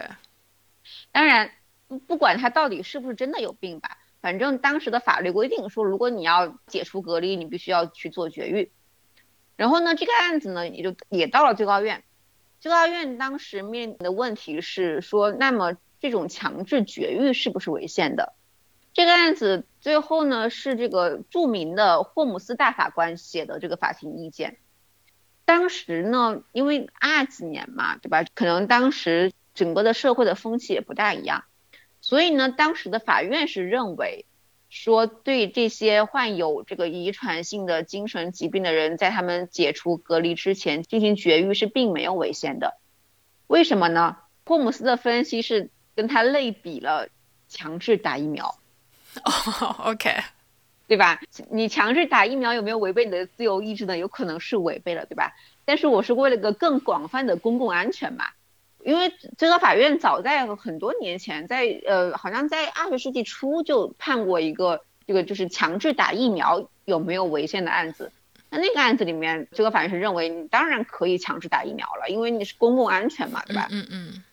[1.11, 1.51] 当然
[1.87, 8.71] 不不管他到底是不是真的有病吧，反正当时的法律规定说，如果你要解除隔离，你必须要去做绝育。
[9.55, 12.01] 然后呢，这个案子呢也就也到了最高院。
[12.59, 18.33] 最高院当时面临的问题是说，那么这种强制绝育是不是违宪的？
[18.93, 24.57] 这个案子最后呢是这个著名的霍姆斯大法官写的这个法庭意见。
[25.45, 28.23] 当时呢，因为二几年嘛，对吧？
[28.33, 31.43] 可能当时整个的社会的风气也不大一样，
[31.99, 34.25] 所以呢，当时的法院是认为，
[34.69, 42.77] 说对这些患有这个遗传性的精神疾病的人，在他们解除隔离之前进行绝育是并没有违宪的。
[43.47, 44.17] 为什么呢？
[44.45, 47.07] 霍姆斯的分析是跟他类比了
[47.47, 48.57] 强制打疫苗。
[49.23, 50.15] 哦，OK，
[50.91, 51.21] 对吧？
[51.49, 53.97] 你强制打疫苗有没有违背你的自由意志呢？
[53.97, 55.31] 有可能是违背了，对吧？
[55.63, 58.25] 但是我是为了个更广泛的公共安全嘛。
[58.83, 68.11] 因为最高法院早在很多年前，在呃，好像在二十世纪初就判过一个这个就是强制打疫苗有没有违宪的案子。
[68.49, 73.69] 那那个案子里面，最高法院是认为你当然可以强制打疫苗了，因为你是公共安全嘛，对吧？
[73.71, 74.23] 嗯嗯。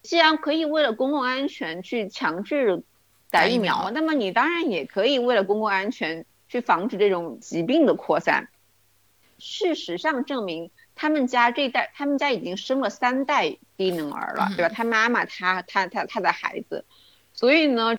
[0.00, 2.82] 既然可以为了公共安全去强制。
[3.36, 8.48] 打疫苗，那么你当然也可以为了公共安全去防止这种疾病的扩散。
[9.38, 14.72] 事实上证明，他们家这代，他们家已经生了三代低能儿了，对吧？
[14.74, 16.86] 他妈妈，他他他他的孩子，
[17.34, 17.94] 所以呢，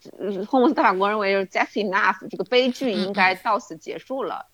[0.48, 4.48] 霍姆斯大法官认为，just enough，这个悲剧应该到此结束了。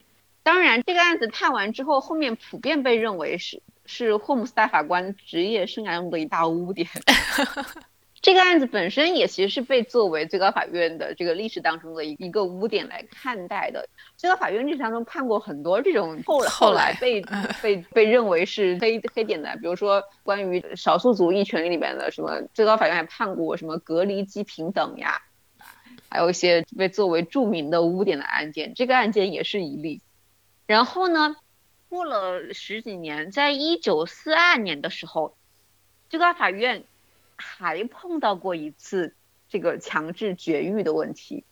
[0.44, 6.90] 当然，这个案子判完之后，后面普遍被认为是是霍姆斯大法官职业生涯中的一大污点。
[8.24, 13.90] 这个案子本身也其实是被作为最高法院的这个历史当中的一一个污点来看待的。
[14.16, 17.22] 最高法院历史当中判过很多这种后后来被
[17.62, 25.22] 被被认为是黑黑点的，比如说关于少数族裔权利里面的什么，最高法院还判过什么隔离及平等呀，
[26.08, 30.00] 还有一些被作为著名的污点的案件，这个案件也是一例。
[30.66, 31.36] 然后呢，
[31.90, 35.36] 过了十几年，在一九四二年的时候，
[36.10, 36.86] 最高法院。
[37.44, 39.14] 还碰到过一次
[39.50, 41.44] 这个强制绝育的问题。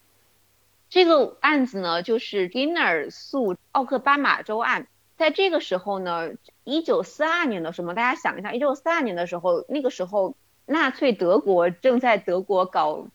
[0.89, 4.87] 这个案子呢，就是 Dinner 诉奥克巴马州案。
[5.17, 6.31] 在这个时候呢，
[6.63, 13.07] 一九四二年的时候，大家想一下，一九四二年的时候，那个时候纳粹德国正在德国搞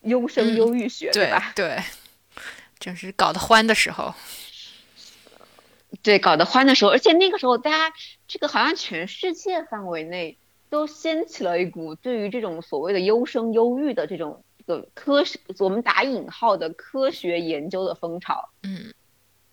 [0.00, 1.52] 优生优育学，对吧？
[1.54, 1.78] 对，
[2.80, 4.12] 就是搞得欢的时候。
[6.02, 7.94] 对，搞得欢的时候，而且那个时候，大家
[8.26, 10.36] 这个好像全世界范围内。
[10.72, 18.48] 都掀起了一股对于这种所谓的优生优育的这种这个科学，我们打引号的科学研究的风潮。
[18.62, 18.94] 嗯，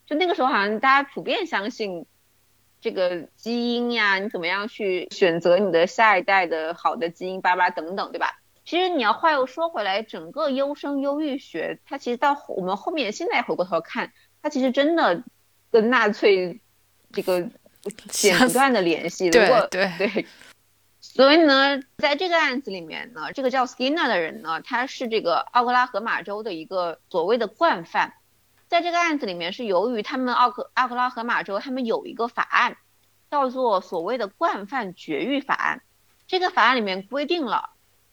[0.05, 2.05] 就那个时候，好像大家普遍相信
[2.79, 8.39] 这个基因呀，你怎么样去选择你的下一代的好的基因，巴拉等等，对吧？
[8.63, 15.21] 其实你要话又说回来，整个优生优育学，它其实到我们后面现在回过头看，它其实真的
[15.69, 16.61] 跟纳粹
[17.11, 17.45] 这个
[18.07, 19.29] 剪不断的联系。
[19.29, 20.25] 对对对。
[21.01, 28.13] 所以呢，在这个案子里面呢，这个叫 Skinner 的人呢，他是这个奥克拉荷马州的一个所谓的惯犯。
[28.67, 32.77] 在这个案子里面，是由于他们奥克奥克拉荷马州他们有一个法案，
[33.31, 35.81] 叫做所谓的惯犯绝育法案。
[36.27, 37.69] 这个法案里面规定了，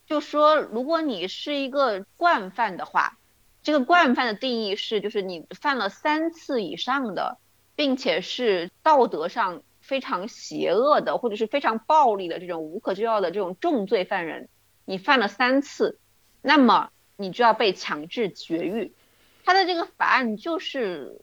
[0.07, 3.18] 就说如果你是一个惯犯的话，
[3.62, 7.38] 这个惯犯的定义是，就是你犯了三次以上的，
[7.75, 9.62] 并且是道德上。
[9.87, 14.49] 非常邪恶的，或者是非常暴力的这种无可救药的这种重罪犯人，
[14.85, 15.99] 你犯了三次，
[16.42, 18.92] 那么你就要被强制绝育。
[19.44, 21.20] 他的这个法案就是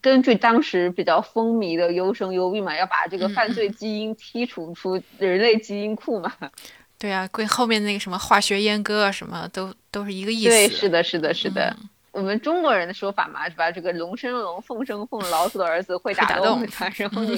[0.00, 6.32] 根据当时比较风靡的优生优育嘛，要把这个犯罪基因剔除出人类基因库嘛。
[6.98, 10.48] 对啊，跟后面那个什么化学阉割啊，什么都都是一个意思。
[10.48, 11.76] 对，是的，是的，是的。
[12.14, 13.72] 我们中国人的说法嘛，是吧？
[13.72, 17.36] 这个龙生龙，凤生凤，老鼠的儿子会打洞， 然后你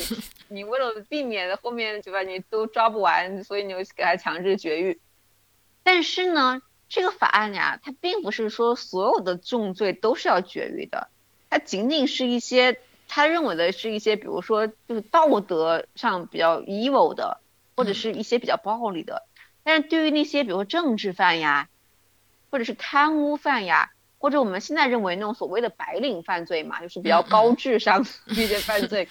[0.49, 5.01] 你为了避免后面对吧，你都抓不完，所以你就给他强制绝育。
[5.83, 6.61] 但是呢，
[6.91, 11.09] 这个法案呀，它并不是说所有的重罪都是要绝育的，
[11.49, 17.41] 它仅仅是一些他认为的是一些，比如说就是道德上比较 evil 的，
[17.77, 19.23] 或者是一些比较暴力的。
[19.65, 21.71] 但是对于那些比如说政治犯呀，
[22.51, 23.93] 或者是贪污犯呀。
[24.19, 29.09] 或者我们现在认为那种所谓的白领犯罪嘛，就是比较高智商一些犯罪，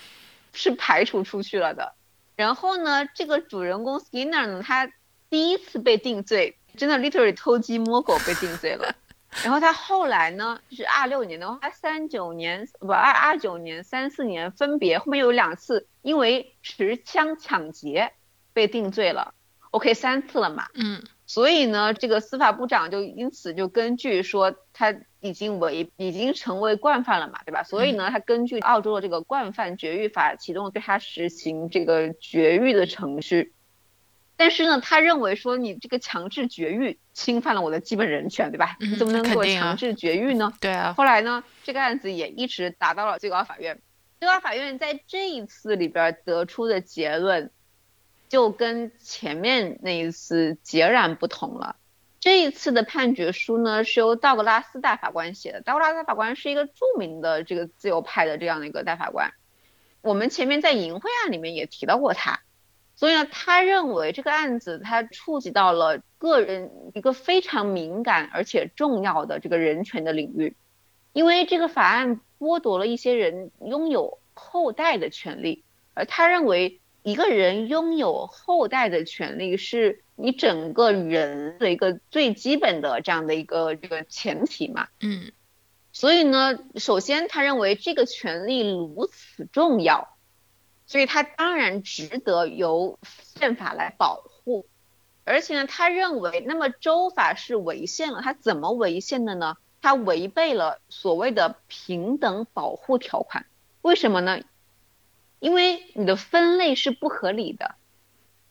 [0.54, 1.94] 是排除出去了的。
[2.36, 4.92] 然后呢，这个主人公 Skinner 呢，他
[5.30, 8.96] 第一次被定罪，真的 literally 偷鸡摸狗被定罪了。
[9.44, 18.14] 然后他后来呢，就是二六年的话，三九年不二二九年、三四年分别后面有两次因为持枪抢劫
[18.54, 19.34] 被定罪了。
[19.72, 20.68] OK，三次了嘛。
[20.74, 21.04] 嗯。
[21.28, 27.64] 所以呢，这个司法部长就因此就根据说他已经违已经成为惯犯了嘛，对吧？
[27.64, 33.54] 所以呢，他根据澳洲的这个惯犯绝育法启动对他实行这个绝育的程序。
[34.38, 38.78] 但是呢，他认为说你这个强制绝育侵犯了我的基本人权，对吧？
[38.80, 40.54] 你怎么能给我强制绝育呢？
[40.62, 40.94] 对啊。
[40.94, 43.82] 后来呢，这个案子也一直打到了最高法院。
[44.20, 47.50] 最高法院在这一次里边得出的结论。
[48.36, 51.78] 就跟前面那一次截然不同了。
[52.20, 55.62] 这一次的判决书呢，是由道格拉斯大法官写的。
[55.62, 59.32] 道格拉斯大法官是一个著名的这个自由派的这样的一个大法官。
[60.02, 62.42] 我们前面在淫秽案里面也提到过他，
[62.98, 70.58] 所以呢，他认为这个案子他触及到了个人一个非常敏感而且重要的这个人权的领域，
[71.14, 75.64] 因为这个法案剥夺了一些人拥有后代的权利，
[75.94, 76.82] 而他认为。
[77.06, 84.88] 一个人拥有后代的权利，是你整个人的一个最基本的这样的一个这个前提嘛。
[85.02, 85.32] 嗯，
[85.92, 90.18] 所以呢，首先他认为这个权利如此重要，
[90.88, 94.66] 所以他当然值得由宪法来保护。
[95.26, 99.58] 而且呢，他认为那么州法是违宪了，他怎么违宪的呢？
[99.80, 103.46] 他违背了所谓的平等保护条款。
[103.84, 104.40] 为什么呢？
[105.40, 107.76] 因为你的分类是不合理的，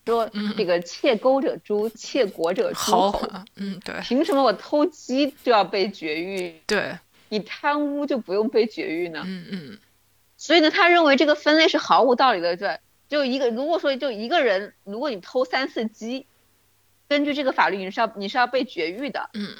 [0.07, 3.31] 说这个窃钩者诛，窃国者诛侯。
[3.57, 4.01] 嗯，对。
[4.03, 6.61] 凭什么我偷鸡就要被绝育？
[6.67, 6.99] 对。
[7.31, 9.23] 你贪污就不用被绝育呢？
[9.27, 9.79] 嗯嗯。
[10.37, 12.57] 所以呢，他认为这个分类是毫无道理的。
[12.57, 12.79] 对，
[13.09, 16.27] 就一个，如果说就一个人，如果你偷三次鸡，
[17.09, 19.31] 根据这个法律你是要你是要被绝育的。
[19.33, 19.57] 嗯。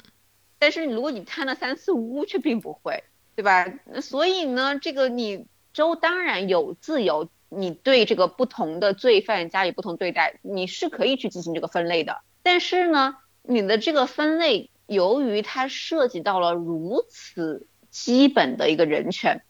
[0.59, 3.03] 但是如果你贪了三次污，却并不会，
[3.35, 3.65] 对吧？
[4.01, 5.47] 所以呢，这个你。
[5.75, 12.21] 州当然有自由，你对这个不同的罪犯加以不同对待，你是可以去进行这个分类的。
[12.41, 19.43] 但是呢，你的这个分类由于它涉及到了如此基本的一个人权，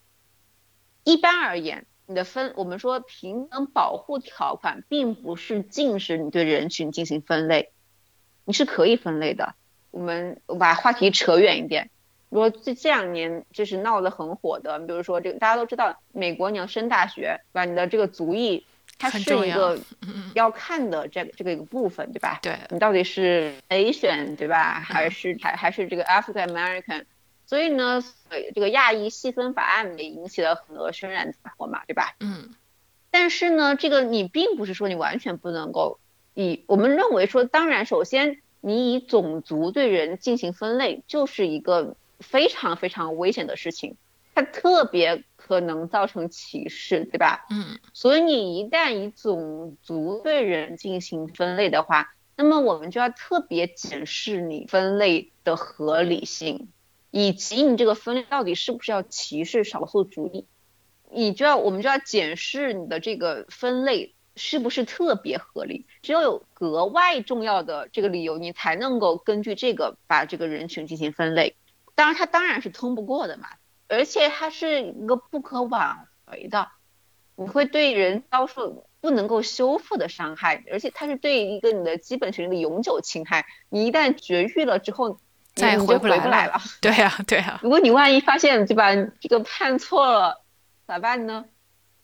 [1.04, 7.72] 一般而言，你的分我们说平等保护条款并不是禁止你对人群进行分类，
[8.46, 9.54] 你是可以分类的。
[9.92, 11.92] 我们把话题扯远一点。
[12.40, 17.66] 说这这两年就是闹得很火的，比如说这个大家都知道，美国你要升大学，对吧？
[17.66, 18.66] 你的这个族裔，
[18.98, 19.78] 它是一个
[20.34, 22.40] 要看的这这个一个部分，对吧？
[22.42, 24.80] 对你到底是 Asian 对吧？
[24.80, 27.06] 还是还还是这个 African American？
[27.46, 28.04] 所以呢，
[28.54, 32.16] 这个亚裔细分法案也引起了很多轩然大波嘛，对吧？
[32.20, 32.56] 嗯。
[33.12, 36.00] 但是呢，这个你并不是说你完全不能够
[36.34, 41.96] 以我们认为说，当然首先你以种族对人进行分类就是一个。
[42.20, 43.98] 非常非常危险的事情，
[44.34, 47.46] 它特别可能造成歧视，对吧？
[47.50, 47.80] 嗯。
[47.94, 56.70] 所以你一旦以种族对人进行分类的话，那么我们就要特别检视你分类的合理性，
[57.12, 60.46] 以及你这个分类到底是不是要歧视少数族裔，
[61.10, 65.86] 你就要我们就要检视你的这个分类是不是特别合理。
[66.02, 71.56] 只有有格外重要的这个理由，你才能够根据这个把这个人群进行分类。
[71.96, 73.48] 当然，它当然是通不过的嘛，
[73.88, 76.68] 而且它是一个不可挽回的，
[77.36, 83.46] 你会对人遭受不能够修复的伤害，而且它是对一个你的基本权利的永久侵害。
[83.70, 85.20] 你一旦绝育了之后，
[85.54, 86.60] 再也回不来了。
[86.82, 87.60] 对呀，对呀。
[87.64, 90.44] 如果你万一发现对吧，这个判错了，
[90.86, 91.46] 咋办呢？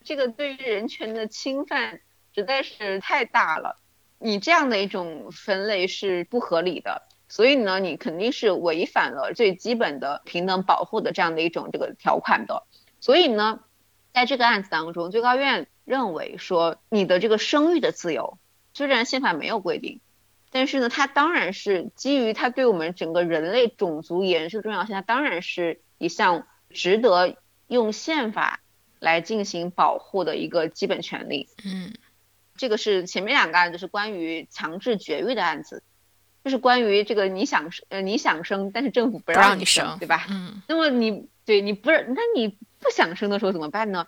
[0.04, 2.00] 这个对于人权的侵犯
[2.34, 3.78] 实在是太大了，
[4.20, 7.04] 你这样的一种分类是不合理的。
[7.32, 12.68] 所以呢，你肯定是违反了最基本的平等保护的这样的一种这个条款的。
[13.00, 13.62] 所以呢，
[14.14, 18.38] 在这个案子当中，最高院认为说，你的这个生育的自由，
[18.74, 20.02] 虽然宪法没有规定，
[20.52, 28.60] 但是呢，它当然是基于它对我们整个人类种族延续重要性，它当然是一项值得用宪法
[29.00, 31.48] 来进行保护的一个基本权利。
[31.64, 31.94] 嗯，
[32.58, 35.82] 这个是前面两个案子是关于强制绝育的案子。
[36.44, 40.26] 就是关于这个你想生呃你想生，但是政府不让你生，对吧？
[40.30, 40.62] 嗯。
[40.68, 42.48] 那么你对你不是那你
[42.80, 44.08] 不想生的时候怎么办呢？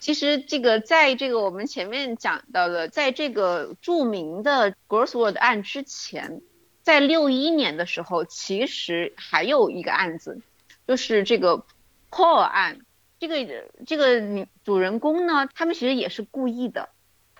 [0.00, 6.42] 其实这个在这个我们前面讲到的，在这个著名的 g r o s s w o r d 案之前，
[6.82, 10.42] 在六一年的时候，其实还有一个案子，
[10.86, 11.64] 就是这个
[12.10, 12.80] Paul 案。
[13.18, 16.90] 这个这个女主人公呢，他们其实也是故意的。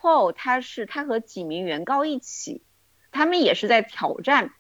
[0.00, 2.62] Paul 他是他和几名原告一起。
[3.14, 4.50] 他们也是在挑战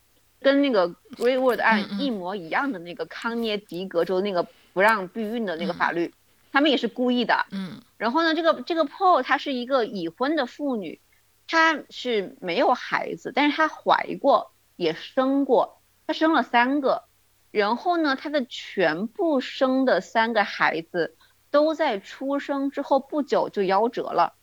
[0.40, 6.14] 跟那个 Greenwood 案嗯嗯一模一样的那个康涅狄格州那个不让避孕的那个嗯法律，
[6.52, 7.46] 他们也是故意的。
[7.50, 11.00] 嗯然后呢，这个这个 Paul 她是一个已婚的妇女，
[11.48, 17.04] 她是没有孩子，但是她怀过，也生过，她生了三个。
[17.50, 21.16] 然后呢，她的全部生的三个孩子
[21.50, 24.34] 都在出生之后不久就夭折了。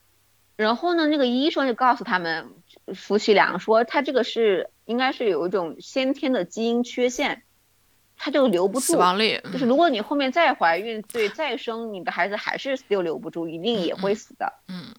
[0.55, 2.49] 然后呢，那个医生就告诉他们
[2.94, 7.44] 夫妻俩说，他这个是应该是有一种先天的基因缺陷，
[8.18, 8.86] 他就留不住。
[8.86, 14.54] 死亡率就是如果你后面再怀孕，对再生，你的孩子还是又留不住，一定也会死的。
[14.68, 14.94] 嗯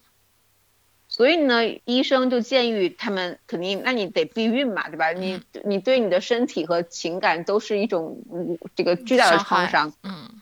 [1.07, 5.11] 所以呢，医生就建议他们肯定，那你得避孕嘛，对吧？
[5.11, 9.93] 你你对你的身体和情感都是一种嗯这个巨大的创伤。
[10.01, 10.41] 嗯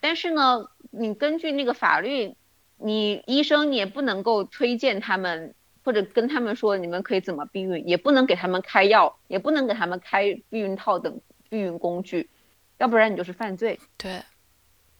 [0.00, 2.34] 但是呢，你根据那个法律，
[2.78, 5.54] 你医生你也不能够推荐他们，
[5.86, 12.28] 或者跟他们说你们可以怎么避孕，也不能给他们开药，也不能给他们开避孕套等避孕工具，
[12.76, 13.78] 要不然你就是犯罪。
[13.96, 14.20] 对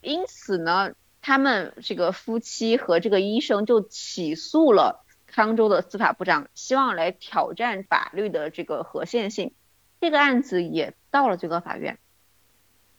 [0.00, 9.54] 因此呢，他们这个夫妻和这个医生就起诉了康州的司法部长，希望来挑战法律的这个合宪性。
[10.00, 11.98] 这个案子也到了最高法院，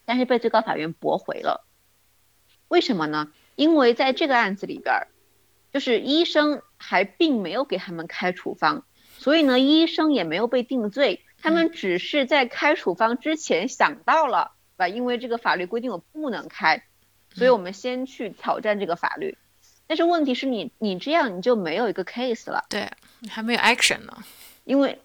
[0.04, 1.66] 但是被最高法院驳回了。
[2.68, 3.32] 为什么呢？
[3.56, 5.08] 因为在这个案子里边儿，
[5.78, 8.84] 就是医生还并没有给他们开处方，
[9.20, 14.88] 所以呢，医生也没有被定罪，他们只是在开处方之前想到了，吧？
[14.88, 16.82] 因为这个法律规定我不能开，
[17.32, 19.38] 所以我们先去挑战这个法律。
[19.86, 24.18] 但是问题是你你这样你就没有一个 case 了，对你，还没有 action 呢。
[24.64, 24.98] 因为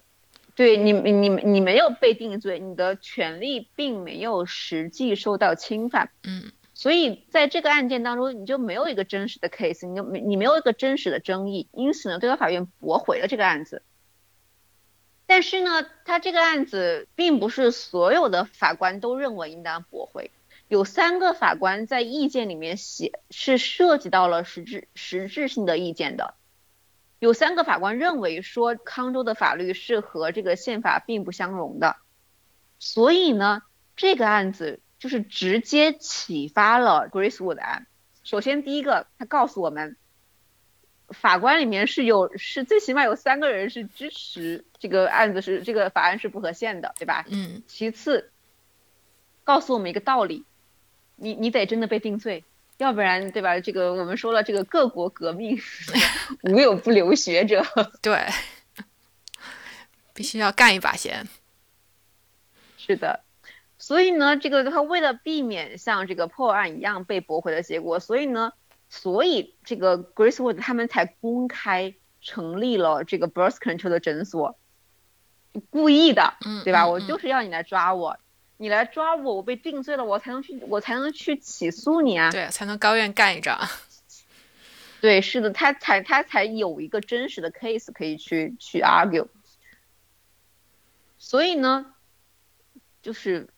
[0.55, 6.09] 对你你你你没有被定罪，你的权利并没有实际受到侵犯。
[6.23, 6.51] 嗯
[6.83, 13.83] 所以在这个案件当中，你就没有一个真实的 case，你就没你没有一个真实的争议，因此呢，最高法院驳回了这个案子。
[15.25, 20.31] 但是呢，他这个案子并不是所有的法官都认为应当驳回，
[20.67, 26.33] 有三个法官在意见里面写是涉及到了实质实质性的意见的，
[27.17, 31.95] 有三个法官认为说康州的法律是和这个宪法并不相容的，
[32.77, 33.61] 所以呢，
[33.95, 37.87] 这个案子就是直接启发了 Gracewood 案。
[38.23, 39.97] 首先，第一个，他告诉我们，
[41.09, 47.25] 法官里面是有是最起码有三个人是支持这个案子是这个法案是不合宪的，对吧？
[47.27, 48.31] 嗯其次，
[49.43, 50.45] 告诉我们一个道理，
[51.17, 52.45] 你你得真的被定罪，
[52.77, 53.59] 要不然对吧？
[53.59, 55.59] 这个我们说了，这个各国革命
[56.49, 57.61] 无有不流学者。
[58.01, 58.25] 对，
[60.13, 61.27] 必须要干一把先。
[62.77, 63.22] 是的，
[63.85, 68.53] 所以呢，这个他为了避免像这个破案一样被驳回的结果，所以呢，
[68.87, 74.57] 所以这个 Gracewood 他们才公开成立了这个 birth control 的诊所，
[75.69, 76.83] 故意的，嗯，对吧？
[76.85, 78.17] 嗯我就是要你来抓我，
[78.55, 82.31] 你来抓我，我被定罪了，我才能去，我才能去起诉你啊。
[82.31, 83.59] 对，才能高院干一仗。
[85.01, 89.27] 对，是的，他才他才有一个真实的 case 可以去去 argue。
[91.17, 91.93] 所以呢，
[93.01, 93.49] 就是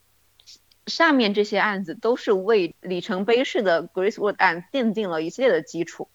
[0.88, 6.10] 上面这些案子都是为里程碑式的 Gracewood 案奠定了一系列的基础。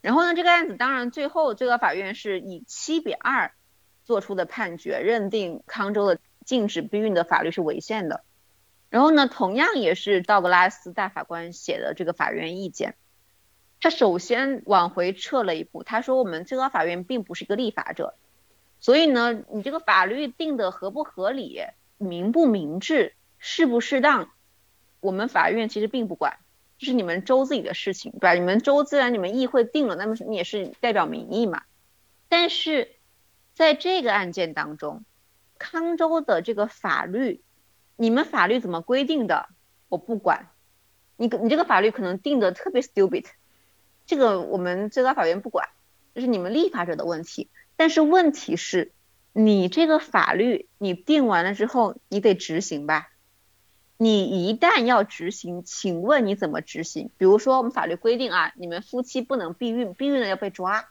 [0.00, 3.52] 然后呢，这个案子当然最后最高法院是以七比二
[4.04, 8.22] 做出的判决，认定康州的禁止避孕的法律是违宪的。
[8.88, 12.94] 然后呢，同样也是道格拉斯大法官写的这个法院意见。
[13.80, 18.14] 他首先往回撤了一步，他说我们最高法院并不是一个立法者，
[18.80, 21.60] 所以呢，你这个法律定的合不合理、
[21.98, 23.14] 明不明智、
[23.48, 24.28] 适不适当，
[24.98, 26.38] 我们法院其实并不管，
[26.78, 28.34] 这是你们州自己的事情，对吧？
[28.34, 31.62] 你们州自然你们议会定了，那么你也是代表民意嘛。
[32.28, 32.96] 但是
[33.54, 35.04] 在这个案件当中，
[35.58, 37.40] 康州的这个法律，
[37.94, 39.48] 你们法律怎么规定的，
[39.88, 40.48] 我不管。
[41.16, 43.26] 你你这个法律可能定的特别 stupid。
[44.06, 45.68] 这个我们最高法院不管，
[46.16, 47.48] 这是你们立法者的问题。
[47.76, 48.90] 但是问题是，
[49.32, 53.08] 你这个法律你定完了之后，你得执行吧？
[53.98, 57.10] 你一旦要执行，请问你怎么执行？
[57.16, 60.88] 比如说我们法律规定啊，你们夫妻不能避孕，避孕了要被抓，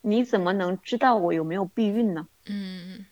[0.00, 2.26] 你怎么能知道我有没有避孕呢？
[2.46, 3.06] 嗯，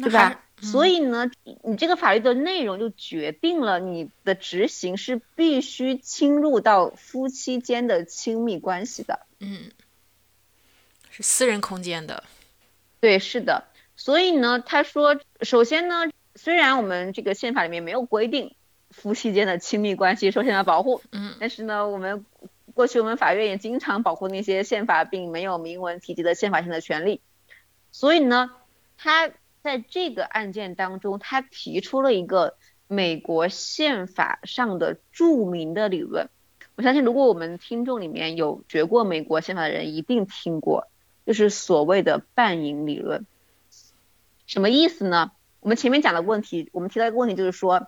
[0.00, 0.30] 对吧？
[0.34, 1.30] 嗯所以呢，
[1.64, 9.26] 你这个法律的内容就决定了你的执行是必须侵入到夫妻间的亲密关系的。
[9.40, 9.72] 嗯，
[11.10, 12.22] 是私人空间的。
[13.00, 13.64] 对，是的。
[13.96, 18.54] 所以呢，他说，首先呢，虽然我们这个宪法里面没有规定
[18.90, 22.24] 夫妻间的亲密关系受宪法保护，嗯但是呢，我们
[22.74, 27.20] 过去我们法院也经常保护那些宪法并没有明文提及的宪法性的权利。
[27.90, 28.50] 所以呢，
[28.96, 29.30] 他
[29.62, 32.56] 在这个案件当中，他提出了一个
[32.88, 36.28] 美国宪法上的著名的理论。
[36.74, 40.88] 我相信，如果我们听众里面有学过美国宪法的人，一定听过，
[41.24, 43.24] 就是所谓的半赢理论。
[44.46, 45.30] 什么意思呢？
[45.64, 47.86] 我们前面讲的问题，我们提到一个问题，就是说，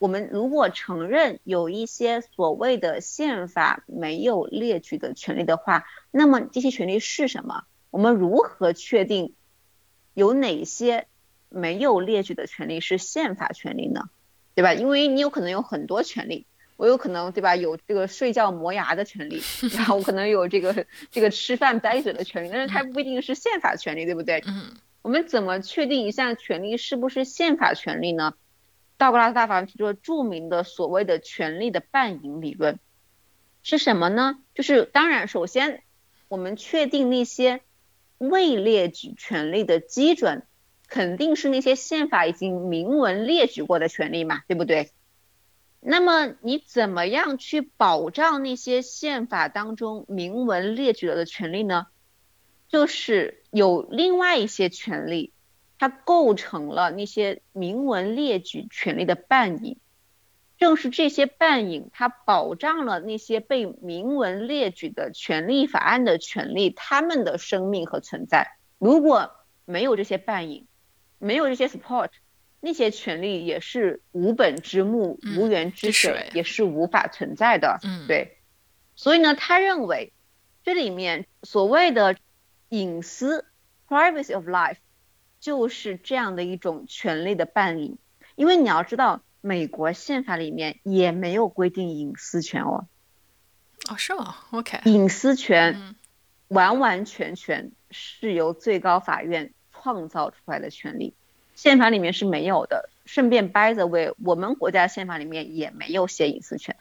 [0.00, 7.62] 我们如果承认有一些所谓的宪法没有列举的权利的话，那么这些权利是什么？
[7.90, 9.32] 我们如何确定？
[10.14, 11.06] 有哪些
[11.50, 14.10] 没有列举的权利是宪法权利呢？
[14.56, 14.74] 对吧？
[14.74, 17.54] 因为你有可能有很多权利，我有可能对吧？
[17.54, 19.40] 有这个睡觉磨牙的权利，
[19.72, 24.42] 然后 我可能有这个这个吃饭掰嘴的权利，但是它不一定是宪法权利，对不对？
[24.48, 24.74] 嗯。
[25.04, 28.32] 我们怎么确定一项权利是不是宪法权利呢？
[28.96, 32.78] 道格拉斯大法官提出了著名的所谓的权利的半赢理论，
[33.62, 34.38] 是什么呢？
[34.54, 35.82] 就是当然，首先
[36.28, 37.60] 我们确定那些。
[38.16, 40.44] 未列举权利的基准，
[40.86, 44.92] 肯定是那些宪法已经明文列举过的权利嘛，对不对？
[45.80, 51.88] 那么你怎么样去保障那些宪法当中明文列举了的权利呢？
[52.74, 55.32] 就是有另外一些权利，
[55.78, 59.78] 它构成了那些明文列举权利的半影。
[60.58, 68.56] 正是这些半影，它保障了那些被明文列举的权利法案的权利，他们的生命和存在。
[68.78, 69.30] 如果
[69.64, 70.66] 没有这些半影，
[71.20, 72.08] 没有这些 support，
[72.58, 77.78] 那些权利也是无本之木、无源之水，也是无法存在的。
[77.84, 78.38] 嗯，对。
[78.96, 80.12] 所以呢，他认为
[80.64, 82.16] 这里面所谓的
[82.68, 83.44] 隐私
[83.88, 84.78] （privacy of life）
[85.40, 87.98] 就是这样的一种权利的伴影，
[88.34, 89.22] 因为你要知道。
[89.46, 92.86] 美国宪法里面也没有规定隐私权哦。
[93.90, 94.80] 哦，是吗？OK。
[94.86, 95.96] 隐私权
[96.48, 101.12] 完完全全是由最高法院创造出来的权利，
[101.54, 102.88] 宪法里面是没有的。
[103.04, 106.74] 顺便 by the way，我们国家宪法里面也没有写隐私权。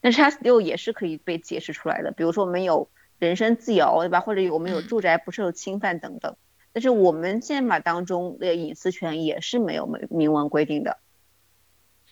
[0.00, 2.88] 但是它六也是可以被解释出来的，比如说我们有
[3.18, 4.20] 人身自由，对吧？
[4.20, 6.36] 或者我们有住宅不受侵犯等等。
[6.72, 10.98] 但是我们宪法当中的隐私权也是没有明明文规定的。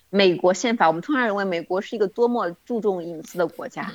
[0.08, 3.92] 美国宪法，我们通常认为美国是一个多么注重隐私的国家，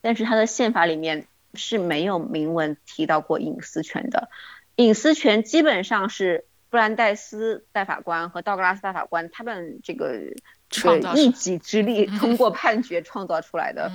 [0.00, 4.28] 但是它的宪法里面是没有明文提到过隐私权的。
[4.76, 10.20] 隐私权基本上是布兰代斯大法官和道格拉斯大法官他们这个
[10.68, 13.90] 这个一己之力通过判决创造出来的。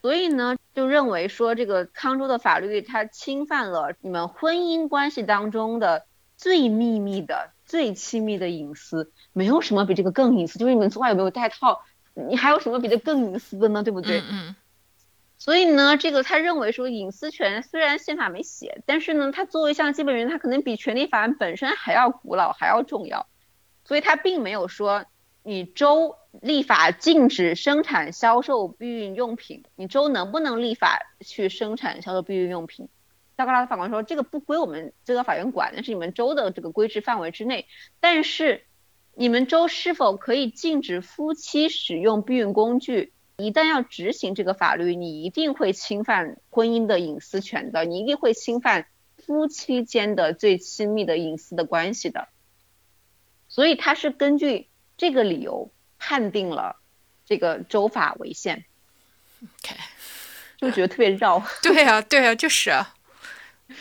[0.00, 7.50] 所以呢，就认为说这个康州的法律它侵犯了你们婚姻关系当中的最秘密的。
[7.68, 10.58] 最亲密的隐私，没有什么比这个更隐私。
[10.58, 11.82] 就是你们昨晚有没有戴套，
[12.14, 13.82] 你还有什么比这更隐私的呢？
[13.82, 14.22] 对不对？
[14.26, 14.56] 嗯。
[15.36, 23.26] 所以呢，这个他认为说，隐私权虽然宪法没写，但是呢，它作为一项基本原则，它可能比权利法案本身还要古老，还要重要。
[23.84, 25.04] 所以他并没有说，
[25.48, 32.90] 你州立法禁止生产销售避孕用品，你州能不能立法去生产销售避孕用品？
[33.34, 37.66] 道格拉斯法官说：“这个不归我们最高法院管，那是你们州的这个规制范围之内。
[37.98, 38.66] 但是，
[39.14, 43.14] 你们州是否可以禁止夫妻使用避孕工具？
[43.38, 48.86] 一旦要执行这个法律，你一定会侵犯婚姻的隐私权的，你一定会侵犯
[49.16, 52.28] 夫妻间的最亲密的隐私的关系的。
[53.48, 54.68] 所以，他是根据
[54.98, 56.76] 这个理由判定了
[57.24, 58.66] 这个州法违宪。
[59.42, 59.74] OK，
[60.58, 61.42] 就觉得特别绕。
[61.62, 62.94] 对啊，对啊，就是啊。”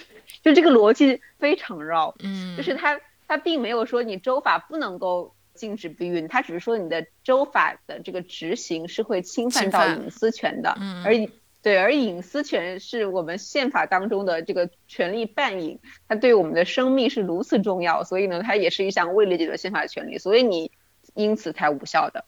[0.43, 2.97] 就这个逻辑非常绕，嗯，就是他
[3.27, 11.13] 他并没有说你州法不能够禁止避孕，他只是说你的州法的这个执行是会侵犯到隐私权的，嗯，而
[11.61, 20.71] 对，而隐私权是我们宪法当中的这个权利伴影，它对我们的生命是如此重要，所以呢，它也是一项未理解的宪法权利，所以你
[21.17, 22.23] 因此才无效的，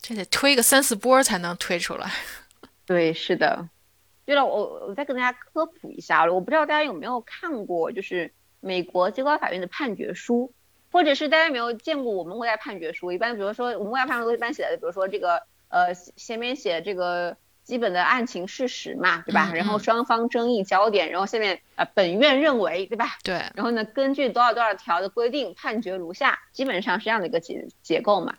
[0.00, 2.12] 这得推个三四波才能推出来，
[2.86, 3.68] 对，是的。
[4.26, 10.52] 对了，我我再跟大家科普一下，我不知道大家有没有看过，就是美国最高法院的判决书，
[10.92, 13.12] 或者是大家有没有见过我们国家判决书？
[13.12, 19.50] 一般比如说我们国家判决书一般写的，比如说这个呃前面写这个基本的案情事实嘛，对吧？
[19.52, 23.18] 然后双方争议焦点，然后下面啊本院认为，对吧？
[23.24, 23.34] 对。
[23.54, 28.36] 然后呢，根据多少多少条的规定，判决如下，基本上是这样的一个结结构嘛。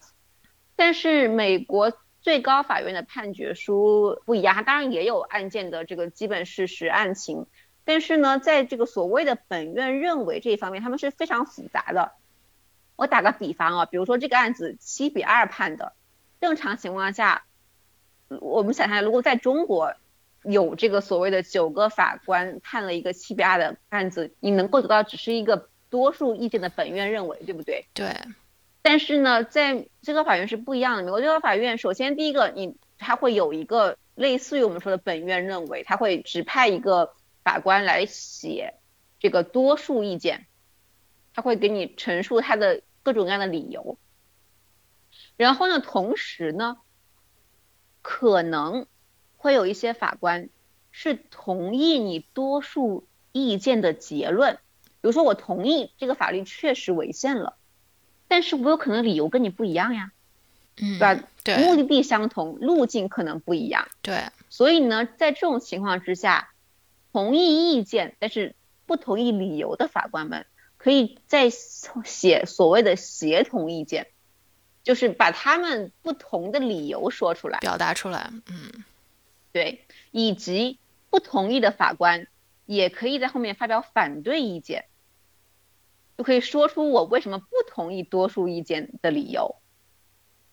[0.78, 1.91] 但是美国。
[2.21, 7.45] 最高法院的判决书不一样，它当然也有案件的这个基本事实案情，
[7.84, 12.13] 但是呢，在这个所谓的本院认为这一方面，他们是非常复杂的。
[12.95, 15.93] 我打个比方啊，比如说这个案子七比二判的，
[16.41, 17.43] 正常情况下，
[18.28, 19.93] 我们想象如果在中国
[20.43, 27.86] 有这个所谓的九个法官判了一个七比二的案子，你能够得到只是一个多数意见的本院认为，对不对？
[27.93, 28.15] 对。
[28.82, 31.03] 但是呢，在最高法院是不一样的。
[31.03, 37.13] 美国最高法院首先第一个，你它会有一个类似于我们说的本院认为，他会指派一个
[37.43, 38.76] 法官来写
[39.19, 40.45] 这个多数意见，
[41.34, 43.97] 他会给你陈述他的各种各样的理由。
[45.36, 46.78] 然后呢，同时呢，
[48.07, 48.85] 可能
[49.35, 50.49] 会有一些法官
[50.91, 54.59] 是同意你多数意见的结论，
[55.01, 57.57] 比如说我同意这个法律确实违宪了。
[58.27, 60.11] 但是我有可能理由跟你不一样呀，
[60.77, 61.23] 嗯，对吧？
[61.43, 63.87] 对，目的地相同，路径可能不一样。
[64.03, 66.51] 对，所以呢，在这种情况之下，
[67.11, 68.53] 同意意见但是
[68.85, 70.45] 不同意理由的法官们，
[70.77, 74.09] 可以在写所谓的协同意见，
[74.86, 78.31] 就是把他们不同的理由说出来，表达出来。
[78.47, 78.86] 嗯，
[79.51, 80.77] 对，以及
[81.09, 82.27] 不同意的法官
[82.67, 84.86] 也可以在后面发表反对意见。
[86.17, 89.55] 就可以说出我为什么不同意多数意见的理由。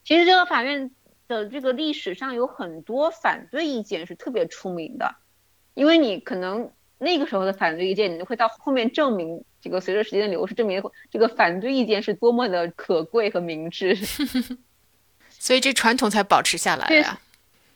[0.03, 0.91] 其实这个法院
[1.29, 5.15] 的这个历史上有很多反对意见是特别出名的，
[5.75, 6.73] 因为你可能
[7.03, 13.95] 那个时候的反对意见，你会到后面证明这个随着时间的流逝，证明这个反对意见是多么的可贵和明智。
[15.29, 17.21] 所以这传统才保持下来呀。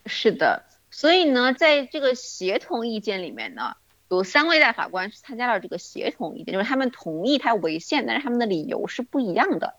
[0.06, 3.76] 是的，所以呢，在这个协同意见里面呢。
[4.08, 9.74] 有三位大法官是参加了这个协同意见，就是他们同意它违宪，但是他们的理由是不一样的。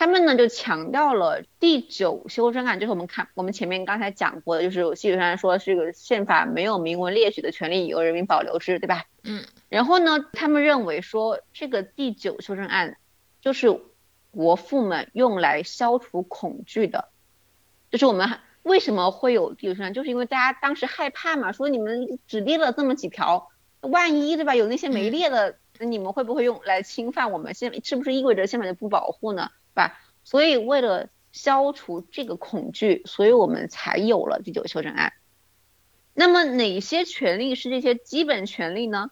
[0.00, 9.04] 他们呢就强调了第九修正案，就是我们看我们前面刚才讲过的，就是基本上说这个宪法没有明文列举的权利由人民保留之，对吧？
[9.24, 9.44] 嗯。
[9.68, 12.96] 然后呢，他们认为说这个第九修正案
[13.42, 13.78] 就是
[14.30, 17.10] 国父们用来消除恐惧的，
[17.90, 23.50] 就是我们为什么会有第九修正案，就是因为大家当时害怕嘛，说你们只列了这么几条。
[23.82, 24.54] 万一对吧？
[24.54, 27.84] 有那些没列的，那你们会不会用来侵犯我们宪？
[27.84, 29.50] 是不是意味着宪法就不保护呢？
[29.74, 29.98] 对吧？
[30.24, 35.12] 所以为了消除这个恐惧，所以我们才有了第九修正案。
[36.14, 39.10] 那么哪些权利是这些基本权利呢？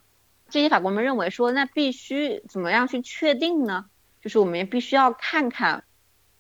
[0.49, 3.87] 这些法官们认为说，那必须怎么样去确定呢？
[4.21, 5.85] 就是我们必须要看看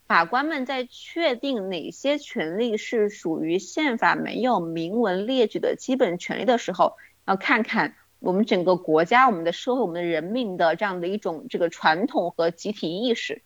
[0.06, 6.96] 法官们在确定哪些权利是属于宪法没有明文列举的基本权利的时候，
[7.26, 7.94] 要看看。
[8.20, 13.42] 我们整个国家、我们的社会、我们的人民的这样的一种这个传统和集体意识，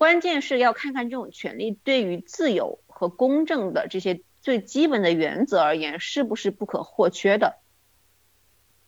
[0.00, 7.58] 关键是要看看这种权利对于自由和公正的这些最基本的原则而言是不是不可或缺的。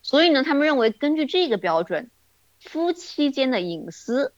[0.01, 2.09] 所以呢，他们认为根据这个标准，
[2.59, 4.33] 夫妻间的隐私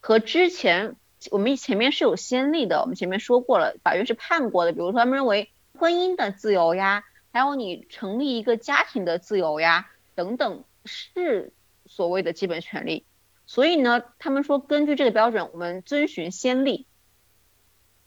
[0.00, 0.96] 和之前
[1.30, 7.04] 我们前面是有先例的，我们前面说过了，法院是判过的，比如说他们认为婚姻的自由呀。
[7.32, 11.52] 还有你成立一个家庭的自由呀，等等，是
[11.84, 13.06] 所谓的基本权利。
[13.46, 16.86] 所以呢，他们说根据这个标准，我们遵循先例，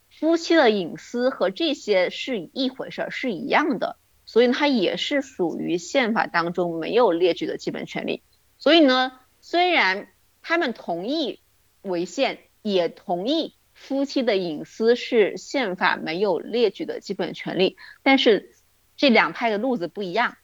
[0.08, 3.96] 夫妻的隐私和这些是一回事儿，是一样的。
[4.26, 8.22] 所以它也是属于宪法当中没有列举的基本权利。
[8.58, 10.08] 所以呢，虽然
[10.42, 11.40] 他们同意
[11.82, 18.54] 违宪，也同意夫妻的隐私是宪法没有列举的基本权利，但是。
[18.96, 20.36] 这两派的路子不一样，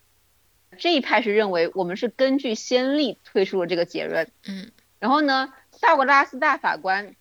[0.78, 4.72] 这一派是认为我们是根据先例推出了这个结论，嗯，
[5.06, 7.14] 然后呢，道格拉斯大法官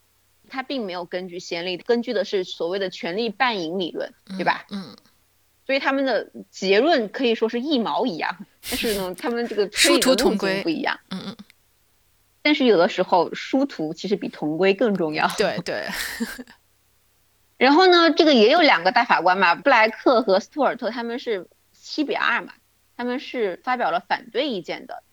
[0.49, 4.65] 他并没有根据先例，根据的是所谓的权力半赢理论，对吧？
[4.71, 4.95] 嗯，
[5.67, 8.35] 所以他们的结论可以说是一毛一样，
[8.67, 11.37] 但是呢，他们这个殊途同归不一样，嗯嗯，
[12.41, 15.85] 但是有的时候殊途其实比同归更重要，对对。
[17.57, 22.53] 然后呢，这个也有两个大法官嘛，布莱克和斯图尔特，他们是七比二嘛，
[22.97, 25.03] 他们是发表了反对意见的。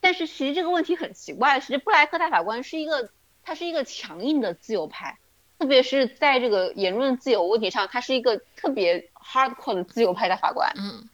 [0.00, 3.10] 但是其实这个问题很奇怪，其实布莱克大法官是一个，
[3.42, 5.18] 他是一个强硬的自由派，
[5.58, 10.72] 特别是在这个言论自由问题上，他是一个特别 hardcore 的自由派大法官。
[10.76, 11.08] 嗯，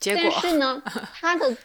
[0.00, 0.22] 结果。
[0.30, 0.82] 但是呢，
[1.14, 1.56] 他的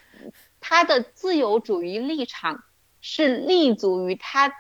[0.60, 2.64] 他的自由主义立场
[3.02, 4.54] 是立足于他。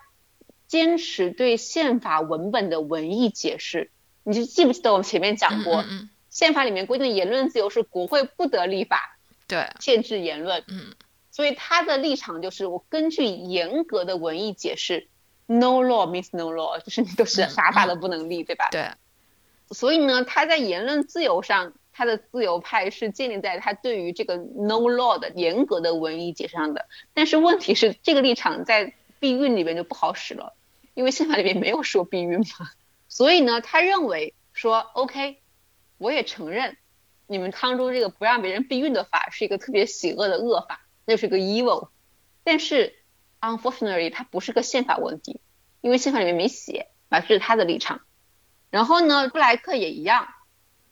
[0.67, 3.91] 坚持对宪法文本的文艺解释，
[4.23, 5.83] 你就记不记得我们前面讲过，
[6.29, 9.17] 宪法里面规定言论自由是国会不得立法，
[9.49, 10.93] 对，限制言论，嗯，
[11.31, 15.07] 所以他的立场就是我根据严格的文艺解释
[15.47, 18.67] ，no law means no law，就是你都是啥法都不能立，对吧？
[18.71, 18.91] 对，
[19.71, 30.53] 所以呢，他在言论自由上，他的自由派是建立在他对于这个 no law 的严格的文艺解释上的，但是问题是这个立场在避孕里面就不好使了。
[30.93, 32.69] 因为宪法里面没有说避孕嘛，
[33.07, 35.37] 所以呢，他认为说，OK，
[35.97, 36.75] 我也承认，
[37.27, 41.89] 你们康州这个不让别人避孕的法是一个特别邪恶的恶法，那是个 evil，
[42.43, 42.95] 但是
[43.39, 45.41] unfortunately 它不是个宪法问题，
[45.81, 48.01] 因为宪法里面没写，啊，这是他的立场。
[48.69, 50.27] 然后呢，布莱克也一样，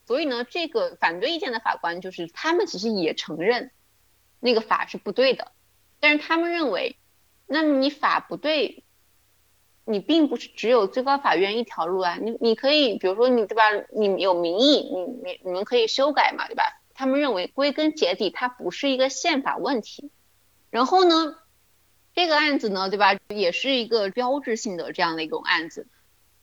[0.05, 3.71] 所以呢，这个反对意见的法官就是他们其实也承认
[4.39, 5.51] 那个法是不对的，
[5.99, 6.97] 但是他们认为，
[7.47, 8.83] 那你法不对。
[9.85, 16.78] 你并不是只有最高法院一条路啊，你你可以，比如说你对吧，你有民意，你你你们可以修改嘛，对吧？
[16.99, 20.11] 他们认为归根结底它不是一个宪法问题。
[20.69, 21.37] 然后呢，
[22.13, 25.87] 这个案子呢，对吧，也是一个标志性的这样的一种案子。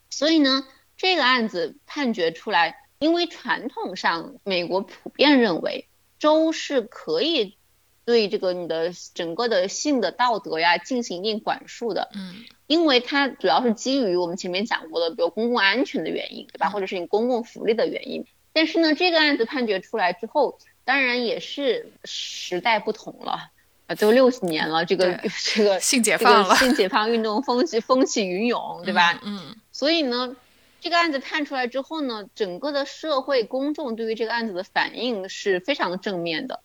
[0.08, 5.88] 所以呢，这个案子判决出来，因为传统上美国普遍认为
[6.18, 7.58] 州是可以
[8.06, 12.08] 对这个你的整个的性的道德呀进行一定管束的。
[12.14, 12.46] 嗯。
[12.66, 16.70] 因为它主要是基于我们前面讲过的，比如公共安全的原因，对吧？
[16.70, 18.24] 或者是你公共福利的原因。
[18.56, 23.50] 但是呢，这个案子判决出来之后，当然也是时代不同了
[23.86, 29.20] 啊，都六十年了，这个这个性解放了，性解放运动风起风起云涌，对吧？
[29.22, 29.54] 嗯。
[29.72, 30.34] 所以呢，
[30.80, 36.60] 这个案子判出来之后呢，整个的社会公众对于这个案子的反应是非常正面的，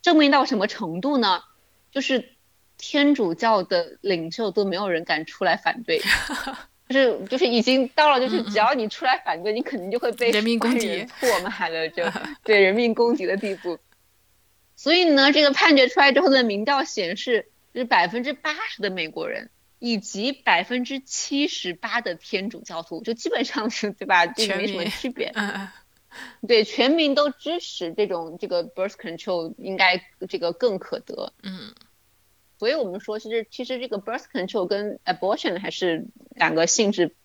[0.00, 1.42] 正面到什么程度呢？
[1.92, 2.30] 就是。
[2.82, 6.00] 天主教的领袖都没有人敢出来反对，
[6.90, 12.02] 就是就是已经到了，就是只要你出来反对，你肯定就会被人民攻敌唾骂的，就
[12.42, 13.78] 对人民攻敌的地步。
[14.74, 24.26] 所以呢，这个判决出来之后的民调显示，就是百分之八十的美国人以及百分之七十八的天主教徒，就基本上是对吧？
[24.26, 25.32] 就没什么区别。
[26.48, 31.32] 对，全民都支持这种这个 birth control 应该这个更可得。
[31.44, 31.72] 嗯。
[32.60, 36.04] 所以我们说，其实其实这个 birth control 跟 abortion 还是
[36.36, 37.16] 两个性质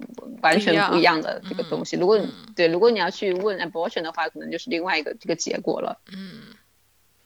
[0.42, 1.98] 完全不一样的这个东西。
[1.98, 2.18] 如果
[2.56, 6.00] 对，如果你要去问 abortion 的话，可能就是另外一个这个结果了。
[6.10, 6.56] 嗯，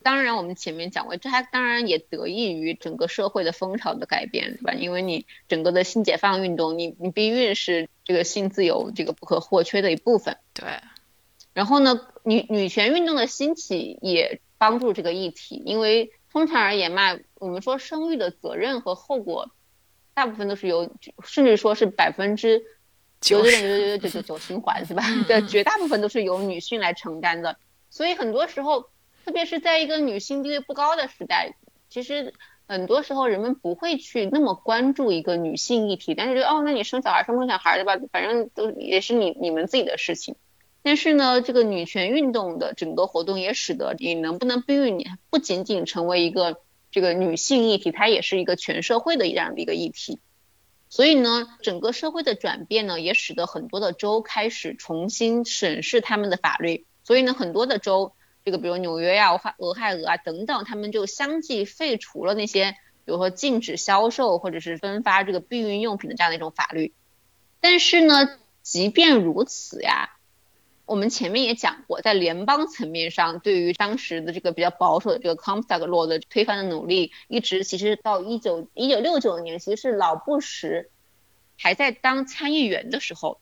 [0.01, 4.73] 当然我们前面讲过，这还当然也得益于整个社会的风潮的改变，对吧？
[4.73, 10.37] 因为你整个的性解放运动，你你避孕是这个性自由这个不可或缺的一部分。
[10.55, 10.65] 对。
[11.53, 16.11] 然后呢，女女权运动的兴起也帮助这个议题，因为。
[16.31, 19.51] 通常而言嘛，我们说生育的责任和后果，
[20.13, 20.91] 大部分都是由，
[21.23, 22.61] 甚至说是百分之
[23.19, 25.03] 九九九九九九九循环是吧？
[25.27, 27.57] 对，绝大部分都是由女性来承担的。
[27.89, 28.89] 所以很多时候，
[29.25, 31.55] 特别是在一个女性地位不高的时代，
[31.89, 32.33] 其实
[32.67, 37.97] 很多时候人们不会去那么关注一个女性议题，但是觉得哦，那你生小孩生不生小孩对吧？
[38.11, 40.35] 反正都也是你你们自己的事情。
[40.81, 50.19] 但是呢，这个女权运动的整个活动也使得你能不能避孕，你不仅仅成为一个这个女性议题，它也是一个全社会的这样的一个议题。
[50.87, 56.85] 所以呢，整个社会的转变呢，也使得很多的州开始重新审视他们的法律。
[57.03, 58.13] 所以呢，很多的州，
[58.45, 62.71] 这个比如纽约呀、俄亥俄亥俄啊等等，他们就相继废除了那些，
[63.03, 66.93] 比如说禁止销售或者是分发这个避孕用品的这样的一种法律。
[67.59, 68.29] 但是呢，
[68.63, 70.15] 即便如此呀。
[70.89, 80.89] 我们前面也讲过，在联邦层面上，对于当时的这个比较保守的这个 Comstock Law 的推翻的努力，一直其实到一九一九六九年，其实是老布什
[81.59, 83.39] 还在当参议员的时候，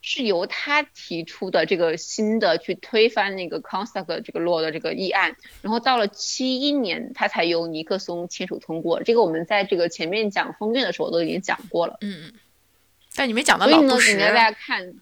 [0.00, 9.00] 是由他提出的这个新的去推翻那个 Comstock 这个 Law 的这个议案，然后到了七一年，他才由尼克松签署通过。
[9.04, 11.98] 这个我们在这个前面讲封面的时候都已经讲过了。
[12.00, 12.32] 嗯嗯。
[13.14, 14.00] 但你没讲到老布什。
[14.00, 14.92] 所以呢，大家看。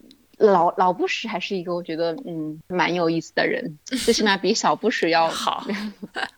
[0.41, 5.67] 老老布什还是一个我觉得嗯蛮有意思的人， 最起码比小布什要好。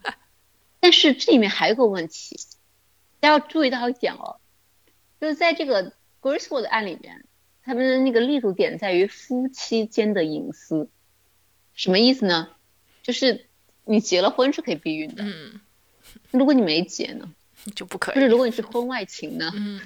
[0.81, 2.37] 但是这里面还有个问题，
[3.21, 4.41] 大家要注意到一点哦，
[5.21, 7.25] 就是在这个 Gracewood 案里面，
[7.63, 10.89] 他们的那个立足点在于夫妻间的隐私，
[11.75, 12.49] 什么意思呢？
[13.05, 13.47] 就是
[13.85, 15.61] 你结了婚是可以避孕的，嗯，
[16.33, 17.33] 如果你没结呢，
[17.77, 18.15] 就不可以。
[18.17, 19.81] 就是如果你是婚外情呢，嗯，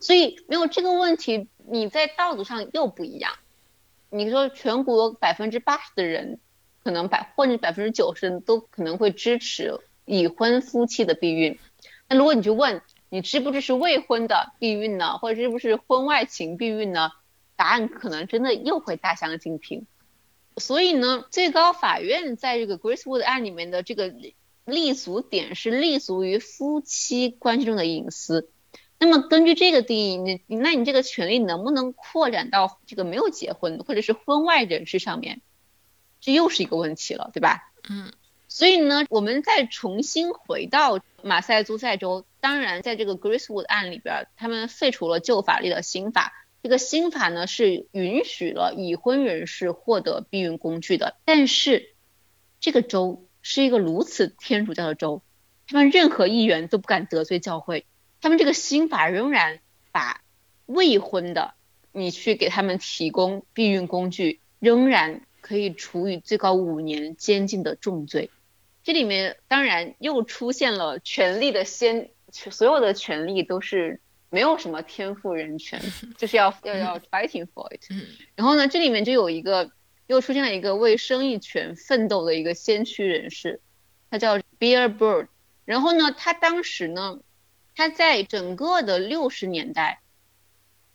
[0.00, 3.34] 所以没有这个问题，你在道德上又不一样。
[4.14, 6.38] 你说全国百分之八十的人，
[6.84, 11.58] 可能百或者百分之九十都可能会支持已婚夫妻的避孕。
[12.10, 17.10] 那如果你去问你支不支持未婚的避孕呢，或者是不是婚外情避孕呢？
[17.56, 19.86] 答案可能真的又会大相径庭。
[20.58, 24.12] 所以呢，最高法院在这个 Gracewood 案里面的这个
[24.66, 28.50] 立足点是立足于夫妻关系中的隐私。
[29.02, 35.40] 那么根据这个定义，你那你这个权利能不能扩展到这个没有结婚或者是婚外人士上面？
[36.20, 37.72] 这又是一个问题了，对吧？
[37.90, 38.12] 嗯。
[38.46, 46.32] 所以呢，我们再重新回到马赛诸塞州，当然在这个 Gracewood 案里边，他们废除了旧法律的新法。
[46.62, 51.96] 这个新法呢是允许了已婚人士获得避孕工具的，但是
[52.60, 55.22] 这个州是一个如此天主教的州。
[55.66, 57.84] 他们任何议员都不敢得罪教会，
[58.22, 59.58] 他们这个新法仍然
[59.90, 60.22] 把
[60.66, 61.52] 未婚的
[61.90, 68.30] 你去给他们提供避孕工具，仍然可以处以最高五年监禁的重罪。
[68.84, 74.00] 这里面当然又出现了权力的先，所有的权利都是
[74.30, 75.82] 没有什么天赋人权，
[76.16, 77.82] 就是要要要 fighting for it。
[78.36, 79.70] 然后呢，这里面就有一个
[80.06, 83.60] 又出现了一个为生育权奋斗的一个先驱人士，
[84.10, 85.26] 他叫 Bill Bird。
[85.64, 87.20] 然后呢，他当时呢，
[87.74, 90.00] 他在整个的六十年代，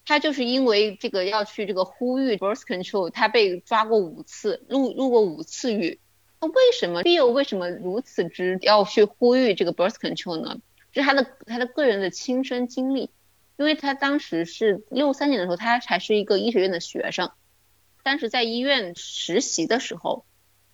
[0.05, 5.99] 他就是因为这个要去这个呼吁 birth control，他被抓过五次，入入过五次狱。
[6.39, 10.61] 那为什么 Bill 为什么如此之要去呼吁这个 birth control 呢？
[10.93, 13.09] 是他的他的个人的亲身经历，
[13.57, 17.31] 因为他当时是六三年的时候，他还是一个医学院的学生，
[18.03, 20.25] 当时在医院实习的时候，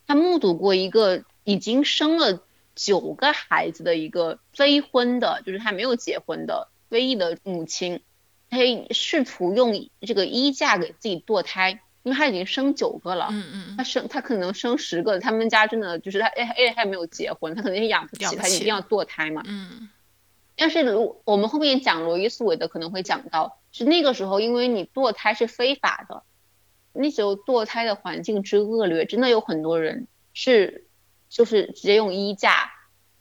[0.05, 2.45] 他目睹过一个已经生了
[2.75, 8.01] 九个孩子的一个非婚的，就是他没有结婚的非裔的母亲，
[8.49, 8.57] 她
[8.91, 11.81] 试图用这个衣架给自己堕胎。
[12.03, 19.87] 因为她已经生九个了，嗯嗯，她生她可能生十个，他们家真的就是她，哎哎，还没有结婚，她肯定是养不起，她一定要堕胎嘛，嗯。
[20.57, 26.23] 但是如我们后面讲罗伊斯韦德可能会讲到，是那个时候，因为你堕胎是非法的，
[26.91, 30.85] 那时候堕胎的环境之恶劣，真的有很多人是
[31.33, 32.71] 就是直接用衣架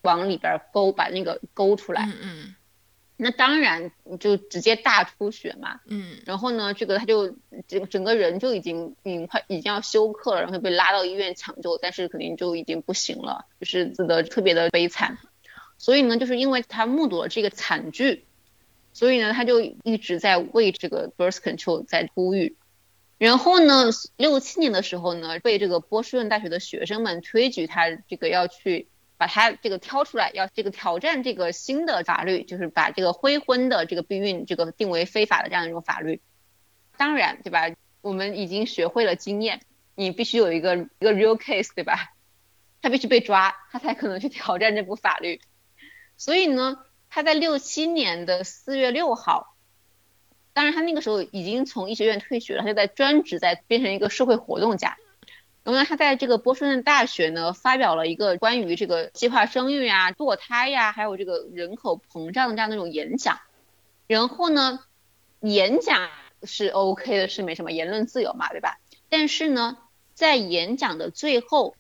[0.03, 2.55] 往里边勾，把那个勾出来，嗯嗯。
[3.17, 7.37] 那当然就直接大出血嘛，嗯，然后呢，这个他就
[7.69, 15.19] 整整个人就已经已经快已经要休克了，然后被拉到医院抢救，但是肯定就已经不行了，就是死的特别的悲惨。
[15.79, 18.25] 所以呢，就是因为他目睹了这个惨剧，
[18.93, 22.57] 所以呢，他就一直在为这个 birth control 在呼吁。
[23.23, 23.85] 然后呢，
[24.17, 28.89] 六七年的时候呢，被这个波士顿大学的学生们推举他这个要去。
[29.19, 36.21] 把他这个挑出来，要这个挑战这个新的法律，就是把这个灰婚的这个避孕这个定为非法的这样一种法律。
[36.97, 37.71] 当然，对吧？
[38.01, 39.61] 我们已经学会了经验，
[39.95, 42.15] 你必须有一个一个 real case，对吧？
[42.81, 45.41] 他必须被抓，他才可能去挑战这部法律。
[46.17, 49.52] 所以呢，他在六七年的四月六号，
[50.53, 54.97] 当然他那个时候已经从医学院退学了，他就在专职在变成一个社会活动家。
[55.65, 63.39] 然后，他在这个波士顿大学呢发表了一个关于这个计划生育啊、堕胎呀，还有这个人口膨胀的这样的一种演讲。
[64.09, 64.81] 然后呢，
[65.41, 66.11] 演讲
[66.43, 68.81] 是 OK 的，是没什么言论自由嘛，对吧？
[69.09, 69.79] 但是呢，
[70.15, 71.77] 在演讲的最后，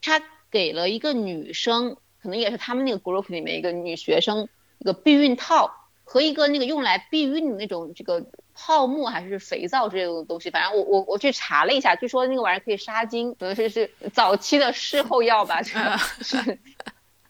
[0.00, 4.48] 他给了一个女生，可能也是他们那个 group 里面一个女学生
[4.78, 8.24] 一个避孕套和一个那个用来避孕的那种这个。
[8.60, 15.62] 泡沫还是肥皂之类的东西，反正我我我去查了一下，据说那个玩意儿可以杀精，可能是是早期的事后药吧。
[15.62, 16.58] 这个 是，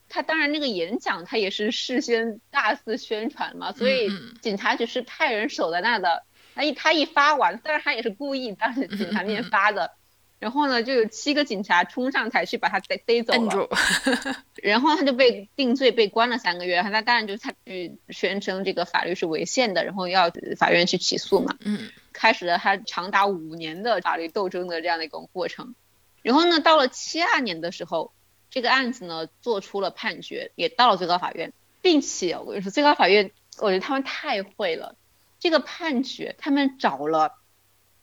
[0.09, 4.09] 他当然那个演讲他也是事先大肆宣传嘛，所以
[4.41, 6.25] 警察局是派人守在那的。
[6.55, 9.98] 他一他一发完，当然他也是故意当着警察面发的。
[10.41, 13.69] 然后呢，就有七个警察冲上台去把他逮逮走了，
[14.63, 16.81] 然后他就被 定罪，被关了三个月。
[16.81, 21.57] 他当然就是他去宣称这个法律是违宪的，然后要法院去起诉嘛。
[21.65, 25.75] 嗯，开始了他长达五年的法律斗争的这样的一个过程。
[26.23, 28.13] 然后呢，到了七二年的时候，
[28.49, 34.95] 这个案子呢做出了判决，也到了最高法院，并且我跟你说，最高法院我觉得他们太会了，
[35.41, 37.38] 这个判决他们找了。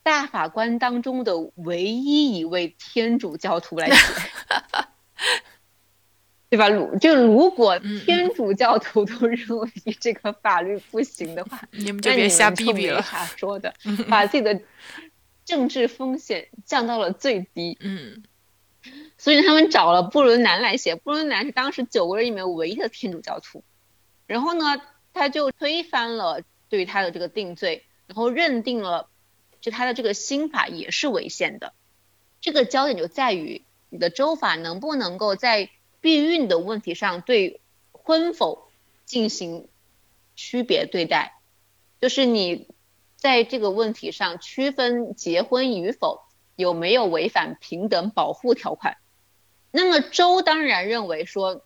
[0.06, 3.96] 大法官当中的唯一一位天主教徒来写，
[6.48, 6.68] 对吧？
[6.68, 13.02] 如就如果天主教徒都认为这个法律不行的话，你们就别瞎逼逼了。
[13.02, 13.74] 他说的，
[14.08, 14.60] 把自己的
[15.44, 17.76] 政治风险降到了最低。
[17.80, 18.22] 嗯，
[19.18, 20.94] 所以他们找了布伦南来写。
[20.94, 23.64] 布伦南是当时九个人里面唯一的天主教徒。
[24.28, 24.80] 然后呢，
[25.12, 29.08] 他就推翻了对他的这个定罪，然后认定了。
[29.66, 31.72] 就他的这个新法也是违宪的，
[32.40, 37.60] 这个焦点就在于你的州法能不能够在避孕的问题上对
[37.90, 38.68] 婚否
[39.06, 39.66] 进行
[40.36, 41.40] 区别对待，
[42.00, 42.68] 就是你
[43.16, 46.22] 在这个问题上区分结婚与否
[46.54, 48.96] 有没有违反平等保护条款。
[49.72, 51.65] 那么州当然认为说。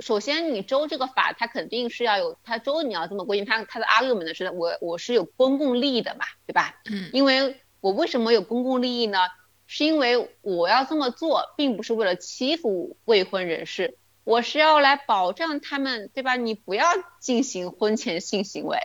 [0.00, 6.80] 首先，你州这个法，它肯定是要有，它州你要这么规定，它它的 argument 是我我是有公共利益的嘛，对吧？
[6.90, 7.10] 嗯。
[7.12, 9.18] 因为我为什么有公共利益呢？
[9.66, 16.36] 是因为我要这么做，并不是为了欺负未婚人士，我是要来保障他们，对吧？
[16.36, 16.86] 你不要
[17.20, 18.78] 进行婚前性行为。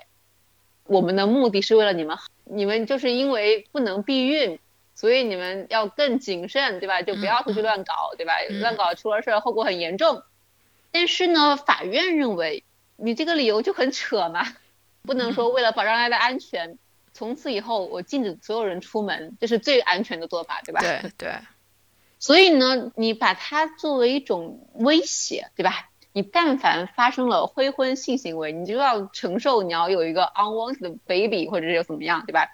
[0.86, 4.60] 我们的目的是为了你们，你们就是因为不能避孕，
[4.94, 7.02] 所以你们要更谨慎，对吧？
[7.02, 8.34] 就不要出去乱搞，对吧？
[8.60, 10.24] 乱搞出了事儿，后果很严重。
[10.94, 12.64] 但是呢，法院认为
[12.96, 14.46] 你这个理由就很扯嘛，
[15.02, 16.78] 不能说为了保障大家的安全，
[17.14, 20.80] 从此以后我禁止所有人出门，这是最安全的做法，对吧？
[20.80, 21.34] 对 对。
[22.20, 25.90] 所以呢，你把它作为一种威胁，对吧？
[26.14, 32.48] 你但凡发生了非婚性行为，你就要承受你要有一个 unwanted baby 或者是怎么样，对吧？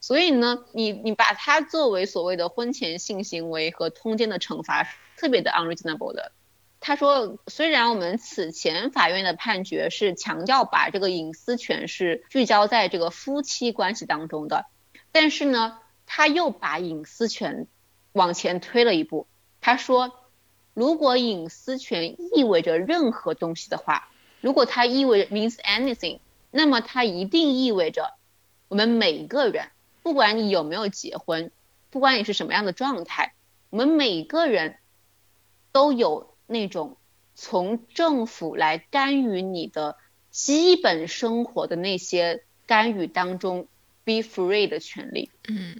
[0.00, 4.82] 所以呢，你你把它作为所谓的婚前性行为和通奸的惩罚，
[5.16, 6.32] 特别的 unreasonable 的。
[6.86, 14.66] 他说，虽然我们此前法院的判决是强调把这个隐私权是聚焦在这个夫妻关系当中的，
[15.10, 17.66] 但是呢，他又把隐私权
[18.12, 19.26] 往前推了一步。
[19.60, 20.12] 他说。
[20.76, 24.08] 如果隐私权意味着任何东西的话，
[24.40, 26.18] 如果它意味着 means anything，
[26.50, 28.14] 那么它一定意味着
[28.66, 29.68] 我们每个人，
[30.02, 31.52] 不管你有没有结婚，
[31.90, 33.34] 不管你是什么样的状态，
[33.70, 34.78] 我们每个人
[35.70, 36.96] 都有那种
[37.34, 39.96] 从政府来干预你的
[40.30, 43.68] 基本生活的那些干预当中
[44.04, 45.30] be free 的权利。
[45.48, 45.76] 嗯，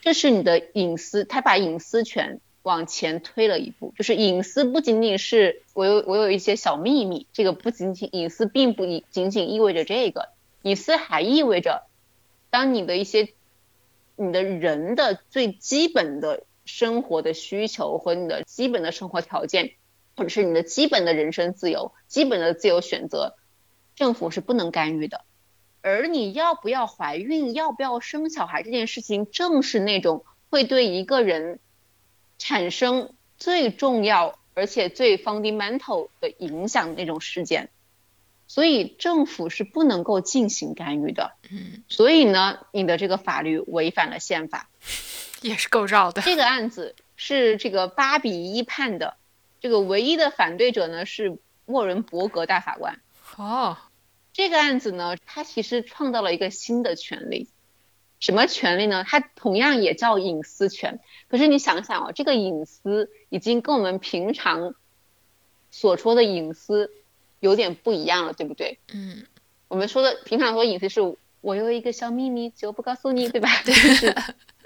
[0.00, 2.40] 这是你的隐私，他把隐私权。
[2.62, 10.28] 往前推了一步，就是隐私不仅仅是我有我有一些小秘密，这个不仅仅隐私并不仅仅意味着这个，
[10.60, 11.86] 隐私还意味着，
[12.50, 13.32] 当你的一些
[14.14, 19.72] 你的人的最基本的生活的需求和你的基本的生活条件，
[20.16, 23.36] 或者是你的基本的人身自由、基本的自由选择，
[23.94, 25.24] 政府是不能干预的。
[25.82, 31.58] 而你要不要怀孕、要不要生小孩这件事情，正是那种会对一个人。
[32.42, 37.68] 产生最重要而且最 fundamental 的影响那种事件，
[38.46, 41.32] 所以政府是不能够进行干预的。
[41.50, 44.70] 嗯，所以呢，你的这个法律违反了宪法，
[45.48, 46.22] 也是够绕的。
[46.22, 49.16] 这个案子是这个八比一判的，
[49.60, 53.00] 这个唯一的反对者呢是莫伦伯格大法官。
[53.36, 53.76] 哦，
[54.32, 57.48] 这个案子呢，他其实创造了一个新的权利。
[58.18, 59.02] 什么权利呢？
[59.02, 61.00] 它同样也叫隐私权。
[61.28, 64.74] 可是你想想哦，这个隐私已经跟我们平常
[65.70, 66.92] 所说的隐私
[67.38, 68.78] 有点不一样了，对不对？
[68.92, 69.24] 嗯。
[69.68, 71.00] 我们说的平常说隐私是
[71.40, 73.48] 我有一个小秘密就不告诉你，对吧？
[73.64, 73.74] 对。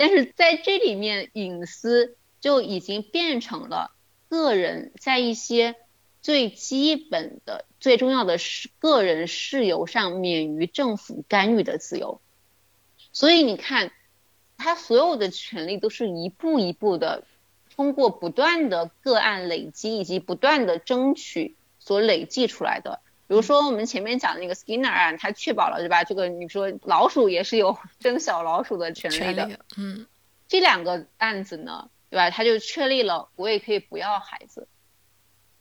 [0.00, 3.92] 但是在这里面，隐私就已经变成了
[4.30, 5.76] 个人在一些
[6.22, 12.22] 最基本的、最重要的是个人事由上免于政府干预的自由。
[13.12, 13.92] 所以你看，
[14.56, 17.26] 他所有的权利都是一步一步的，
[17.76, 23.00] 通过不断的个案累积以及不断的争取所累计出来的。
[23.30, 26.02] 比如说我们前面讲的那个 Skinner 案，他确保了对吧？
[26.02, 29.60] 这个你说老鼠也是有 争小老鼠的权利的。
[29.76, 30.04] 嗯，
[30.48, 32.30] 这两个案子呢，对吧？
[32.30, 34.66] 他就确立了我也可以不要孩子，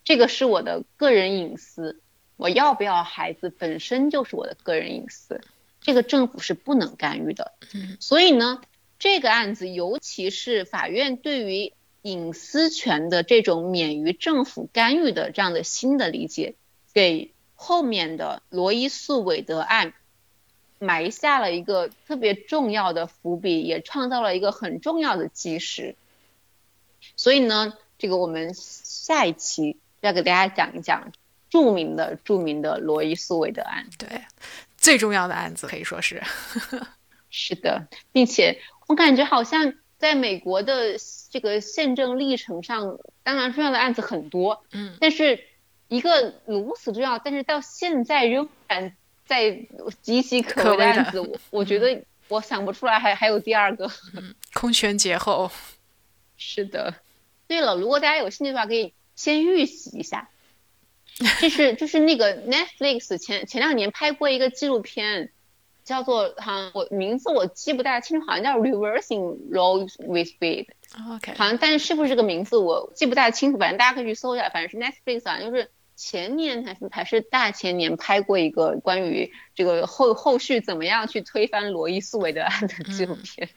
[0.04, 2.02] 这个是我的个人隐私，
[2.38, 5.40] 我要不要孩子本身就是我的个人隐私。
[5.80, 7.54] 这个政府是不能干预的，
[8.00, 8.62] 所以呢，
[8.98, 16.56] 这个案子尤其是法院对于隐私权的这种免于政府干预的这样的新的理解，
[16.96, 17.32] 给
[17.62, 19.94] 后面的罗伊诉韦德案
[20.80, 25.98] 埋下了一个特别重要的伏笔，也创造了一个很重要的基石。
[27.18, 31.12] 所以呢，这个我们下一期要给大家讲一讲
[31.50, 33.88] 著名的著名的罗伊诉韦德案。
[33.98, 34.22] 对。
[34.78, 36.24] 最重要的案子可以说是，
[37.30, 40.96] 是的，并且我感觉好像在美国的
[41.30, 45.44] 这个宪政历程上，当然重要的案子很多，嗯，但是
[45.90, 48.96] 一个如此重要，但是到现在仍然
[49.26, 49.52] 在
[50.06, 53.92] 岌岌可危的案子，我我觉得我想不出来还还有第二个，
[54.54, 55.52] 空前绝后。
[56.42, 56.96] 是的，
[57.48, 60.30] 对了，如果大家有兴趣的话，可以先预习一下。
[61.42, 65.34] 就是就是那个 Netflix 前前两年拍过一个纪录片，
[65.84, 70.68] 叫做好像我名字我记不大清楚，好像叫 Reversing Roe with Wade。
[71.14, 71.34] OK。
[71.34, 75.70] 好像但是是不是这个名字我记不大清楚，反正大家可以去搜一下，反正是 Netflix 啊，就是
[76.02, 83.50] 前年还是还是大前年拍过一个关于这个后后续怎么样去推翻罗伊诉韦德案的纪录片。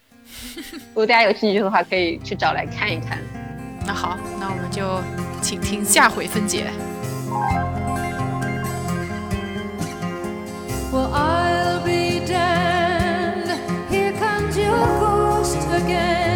[0.89, 3.17] 如果大家有兴趣的话，可以去找来看一看。
[3.87, 5.01] 那好，那我们就
[5.41, 6.65] 请听下回分解。
[10.91, 13.57] Well, I'll be damned.
[13.89, 16.32] Here comes your ghost again.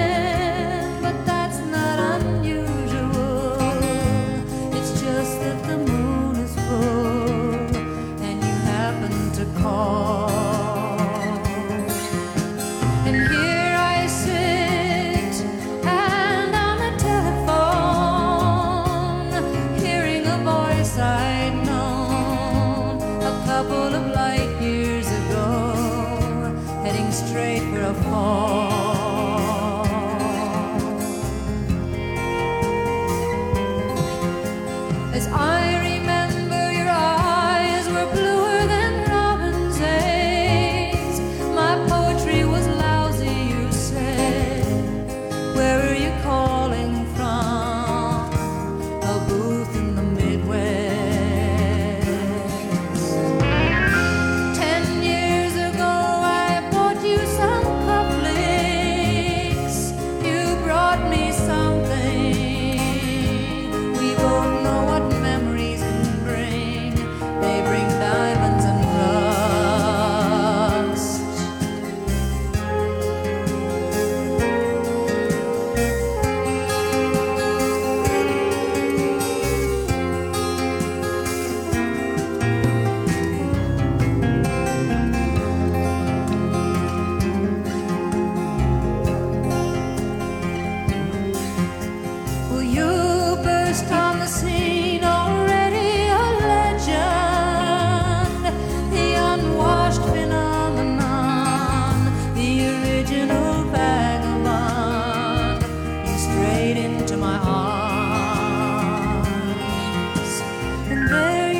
[9.67, 10.26] 哦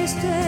[0.07, 0.46] triste.